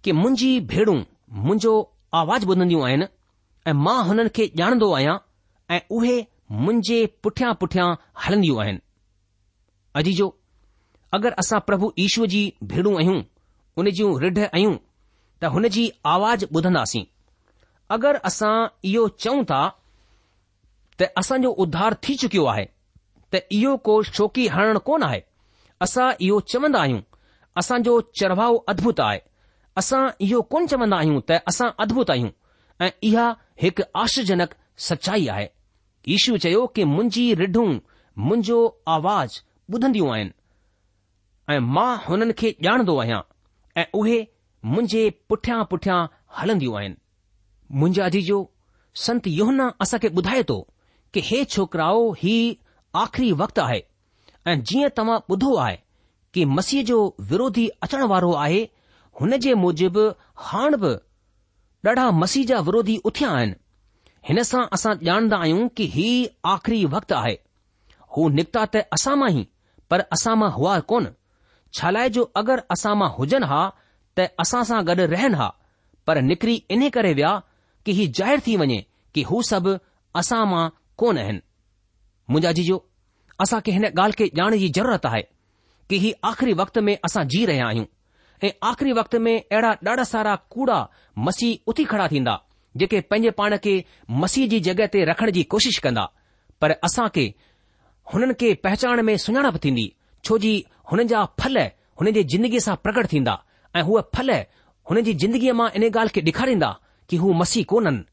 कि 0.03 0.11
मुंहिंजी 0.19 0.51
भेण 0.71 0.89
मुंहिंजो 0.89 1.73
आवाज़ु 2.21 2.47
ॿुधंदियूं 2.53 2.83
आहिनि 2.85 3.05
ऐं 3.69 3.73
मां 3.87 3.97
हुननि 4.07 4.29
खे 4.35 4.45
ॼाणंदो 4.61 4.91
आहियां 4.95 5.15
ऐं 5.75 5.79
उहे 5.97 6.15
मुंहिंजे 6.65 6.97
पुठियां 7.23 7.53
पुठियां 7.61 7.87
हलंदियूं 8.25 8.61
आहिनि 8.63 8.79
अजीजो 10.01 10.27
अगरि 11.17 11.35
असां 11.43 11.59
प्रभु 11.67 11.91
ईश्वर 12.05 12.27
जी 12.33 12.41
भेडूं 12.73 12.95
आहियूं 13.01 13.21
उन 13.81 13.89
जूं 13.99 14.09
रिढ 14.21 14.39
आहियूं 14.45 14.75
त 15.43 15.67
जी 15.75 15.89
आवाज़ 16.15 16.45
ॿुधंदासीं 16.51 17.05
अगरि 17.97 18.19
असां 18.31 18.55
इहो 18.93 19.07
चऊं 19.25 19.43
था 19.53 19.61
त 20.99 21.11
असांजो 21.23 21.49
उध्धार 21.65 21.95
थी 22.03 22.15
चुकियो 22.25 22.45
आहे 22.55 22.65
त 23.33 23.45
इहो 23.59 23.75
को 23.89 24.01
शोकी 24.17 24.47
हणणु 24.57 24.79
कोन 24.89 25.03
आहे 25.09 25.21
असां 25.83 26.09
इहो 26.25 26.39
चवंदा 26.51 26.79
आहियूं 26.81 27.01
असांजो 27.61 27.93
चढ़वाउ 28.19 28.55
अदभुत 28.73 28.99
आहे 29.07 29.19
असां 29.81 30.01
इहो 30.25 30.41
कोन 30.53 30.67
चवंदा 30.73 30.97
आहियूं 31.03 31.19
त 31.29 31.39
असां 31.51 31.69
अद्भुत 31.85 32.11
आहियूं 32.15 32.31
ऐं 32.85 32.89
इहा 33.07 33.25
हिकु 33.63 33.83
आशनक 34.03 34.53
सच्चाई 34.87 35.27
आहे 35.35 35.47
ईशू 36.15 36.37
चयो 36.45 36.61
कि 36.75 36.83
मुंहिंजी 36.95 37.25
रिढूं 37.41 37.69
मुंहिंजो 38.27 38.59
आवाज़ 38.95 39.35
ॿुधंदियूं 39.75 40.09
आहिनि 40.13 40.31
ऐं 41.55 41.59
मां 41.75 41.91
हुननि 42.07 42.33
खे 42.39 42.49
ॼाणंदो 42.69 42.97
आहियां 43.03 43.21
ऐं 43.81 43.85
उहे 43.99 44.17
मुंहिंजे 44.73 45.03
पुठिया 45.29 45.61
पुठिया 45.73 45.95
हलंदियूं 46.39 46.75
आहिनि 46.81 46.99
मुंहिंजा 47.79 48.09
जीजो 48.15 48.39
संत 49.05 49.27
योहना 49.41 49.69
असां 49.85 49.99
खे 50.05 50.09
ॿुधाए 50.19 50.43
थो 50.53 50.59
कि 51.13 51.19
हे 51.29 51.43
छोकराओ 51.55 52.01
ही 52.23 52.35
आख़िरी 53.03 53.31
वक़्तु 53.43 53.61
आहे 53.67 53.81
ऐं 54.47 54.59
जीअं 54.69 54.89
तव्हां 54.97 55.19
ॿुधो 55.31 55.53
आहे 55.63 55.77
कि 56.33 56.45
मसीह 56.55 56.83
जो 56.85 56.97
विरोधी 57.31 57.67
अचण 57.83 58.01
वारो 58.11 58.31
आहे 58.45 58.61
हुन 59.19 59.35
जे 59.45 59.53
मूजिबि 59.63 60.07
हाणे 60.47 60.77
बि 60.83 60.93
ॾाढा 61.89 62.09
मसीह 62.21 62.45
जा 62.49 62.59
विरोधी 62.67 62.97
उथिया 63.09 63.29
आहिनि 63.31 63.61
हिन 64.27 64.41
सां 64.51 64.63
असां 64.73 64.93
ॼाणदा 65.09 65.37
आहियूं 65.37 65.67
कि 65.77 65.85
ही 65.95 66.07
आख़िरी 66.53 66.83
वक़्तु 66.93 67.15
आहे 67.15 67.35
हू 68.15 68.27
निकिता 68.37 68.63
त 68.73 68.83
असां 68.97 69.15
मां 69.23 69.29
ई 69.39 69.43
पर 69.91 70.03
असां 70.17 70.35
मां 70.43 70.51
हुआ 70.57 70.77
कोन 70.91 71.07
छा 71.77 71.91
लाइ 71.95 72.09
जो 72.17 72.23
अगरि 72.41 72.65
असां 72.77 72.95
मां 73.01 73.09
हुजनि 73.17 73.47
हा 73.53 73.61
त 74.17 74.27
असां 74.45 74.63
सां 74.71 74.79
गॾु 74.91 75.07
रहनि 75.15 75.37
हा 75.43 75.49
पर 76.07 76.21
निकिरी 76.29 76.55
इन 76.77 76.89
करे 76.97 77.13
विया 77.21 77.31
कि 77.85 77.91
ही 78.01 78.07
ज़ाहिरु 78.21 78.41
थी 78.47 78.55
वञे 78.63 78.79
कि 79.15 79.21
हू 79.31 79.41
सभु 79.51 79.75
असां 80.23 80.43
मां 80.55 80.63
कोन 81.03 81.17
आहिनि 81.25 81.41
मुंहिंजा 82.31 82.51
जीजो 82.61 82.77
असा 83.41 83.59
के 83.65 83.71
हिन 83.71 83.85
ॻाल्हि 83.85 84.13
खे 84.23 84.29
ॼाणण 84.39 84.55
जी 84.59 84.67
ज़रूरत 84.75 85.05
आहे 85.05 85.21
कि 85.89 85.95
इहे 85.95 86.11
आख़िरी 86.29 86.53
वक़्त 86.59 86.77
में 86.85 86.95
असां 87.05 87.27
जी 87.27 87.45
रहिया 87.45 87.67
आहियूं 87.67 87.85
ऐं 88.47 88.51
आख़िरी 88.69 88.91
वक़्त 88.93 89.15
में 89.25 89.35
अहिड़ा 89.37 89.69
ॾाढा 89.87 90.03
सारा 90.09 90.35
कूड़ा 90.51 90.77
मसीह 91.27 91.69
उथी 91.71 91.83
खड़ा 91.93 92.07
थींदा 92.11 92.39
जेके 92.77 92.99
पंहिंजे 93.09 93.31
पाण 93.39 93.55
खे 93.63 93.75
मसीह 94.23 94.47
जी 94.51 94.59
जॻहि 94.67 94.87
ते 94.95 95.03
रखण 95.09 95.31
जी 95.37 95.43
कोशिश 95.53 95.77
कंदा 95.85 96.05
पर 96.61 96.71
असांखे 96.87 97.25
हुननि 98.13 98.33
खे 98.39 98.53
पहचान 98.65 99.03
में 99.09 99.15
सुञाणप 99.25 99.57
थींदी 99.65 99.85
छोजी 100.27 100.53
हुननि 100.91 101.05
जा 101.13 101.23
फल 101.41 101.59
हुन 102.01 102.11
जी 102.17 102.23
जिंदगीअ 102.35 102.61
सां 102.67 102.75
प्रगट 102.85 103.11
थींदा 103.15 103.35
ऐ 103.77 103.81
हूअ 103.89 104.01
फल 104.15 104.31
हुन 104.91 105.01
जी 105.07 105.13
जिंदगीअ 105.25 105.53
मां 105.61 105.67
इन 105.79 105.83
ॻाल्हि 105.89 106.17
खे 106.19 106.25
ॾेखारींदा 106.31 106.71
कि 107.09 107.17
हू 107.25 107.33
मसीह 107.41 107.63
कोन 107.73 108.03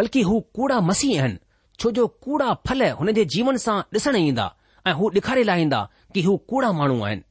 बल्कि 0.00 0.22
हू 0.30 0.40
कूड़ा 0.58 0.80
मसीह 0.92 1.22
आहिनि 1.22 1.38
छो 1.80 1.90
जो 1.98 2.06
कूड़ा 2.24 2.52
फल 2.68 2.84
हुन 3.02 3.12
जे 3.20 3.24
जीवन 3.36 3.56
सां 3.64 3.80
ॾिसणु 3.98 4.18
ईंदा 4.30 4.48
ऐं 4.86 4.92
हू 4.98 5.08
ॾेखारे 5.14 5.42
लाहींदा 5.44 5.82
की 6.14 6.22
हू 6.24 6.36
कूड़ा 6.50 6.70
माण्हू 6.72 7.02
आहिनि 7.04 7.22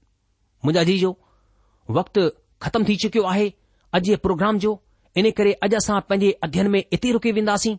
मुंहिंजा 0.65 0.83
जी 0.91 0.97
जो 0.99 1.15
वक़्तु 1.97 2.29
ख़तमु 2.63 2.85
थी 2.87 2.95
चुकियो 3.03 3.23
आहे 3.31 3.47
अॼु 3.95 4.01
जे 4.09 4.15
प्रोग्राम 4.25 4.59
जो 4.67 4.71
इन 5.21 5.29
करे 5.37 5.51
अॼु 5.67 5.75
असां 5.79 5.99
पंहिंजे 6.09 6.31
अध्यन 6.47 6.69
में 6.71 6.83
इते 6.93 7.11
रुकी 7.17 7.31
वेंदासीं 7.37 7.75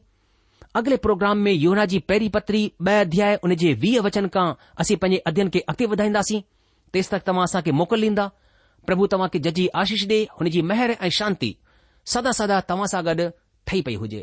अॻिले 0.76 0.96
प्रोग्राम 1.06 1.38
में 1.44 1.52
योना 1.52 1.84
जी 1.92 1.98
पहिरीं 2.10 2.28
पत्री 2.38 2.62
ब॒ 2.82 2.98
अध्याय 3.00 3.38
उन 3.44 3.54
जे 3.64 3.72
वीह 3.84 4.00
वचन 4.06 4.26
खां 4.34 4.52
असीं 4.84 4.96
पंहिंजे 5.04 5.22
अध्यन 5.30 5.48
खे 5.54 5.60
अॻिते 5.68 5.86
वधाईंदासीं 5.94 6.40
तेसि 6.94 7.08
तक 7.12 7.26
तव्हां 7.28 7.44
असांखे 7.50 7.72
मोकल 7.82 8.02
ॾींदा 8.08 8.26
प्रभु 8.86 9.06
तव्हां 9.12 9.28
खे 9.32 9.38
जजी 9.48 9.66
आशीष 9.82 10.06
ॾे 10.10 10.20
हुन 10.40 10.50
जी 10.56 10.62
महिरबानी 10.72 11.06
ऐं 11.06 11.10
शांती 11.20 11.56
सदा 12.14 12.32
सदा 12.42 12.60
तव्हां 12.68 12.86
सां 12.94 13.04
गॾु 13.06 13.28
ठही 13.66 13.80
पई 13.88 13.94
हुजे 14.04 14.22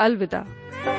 अलविदा 0.00 0.95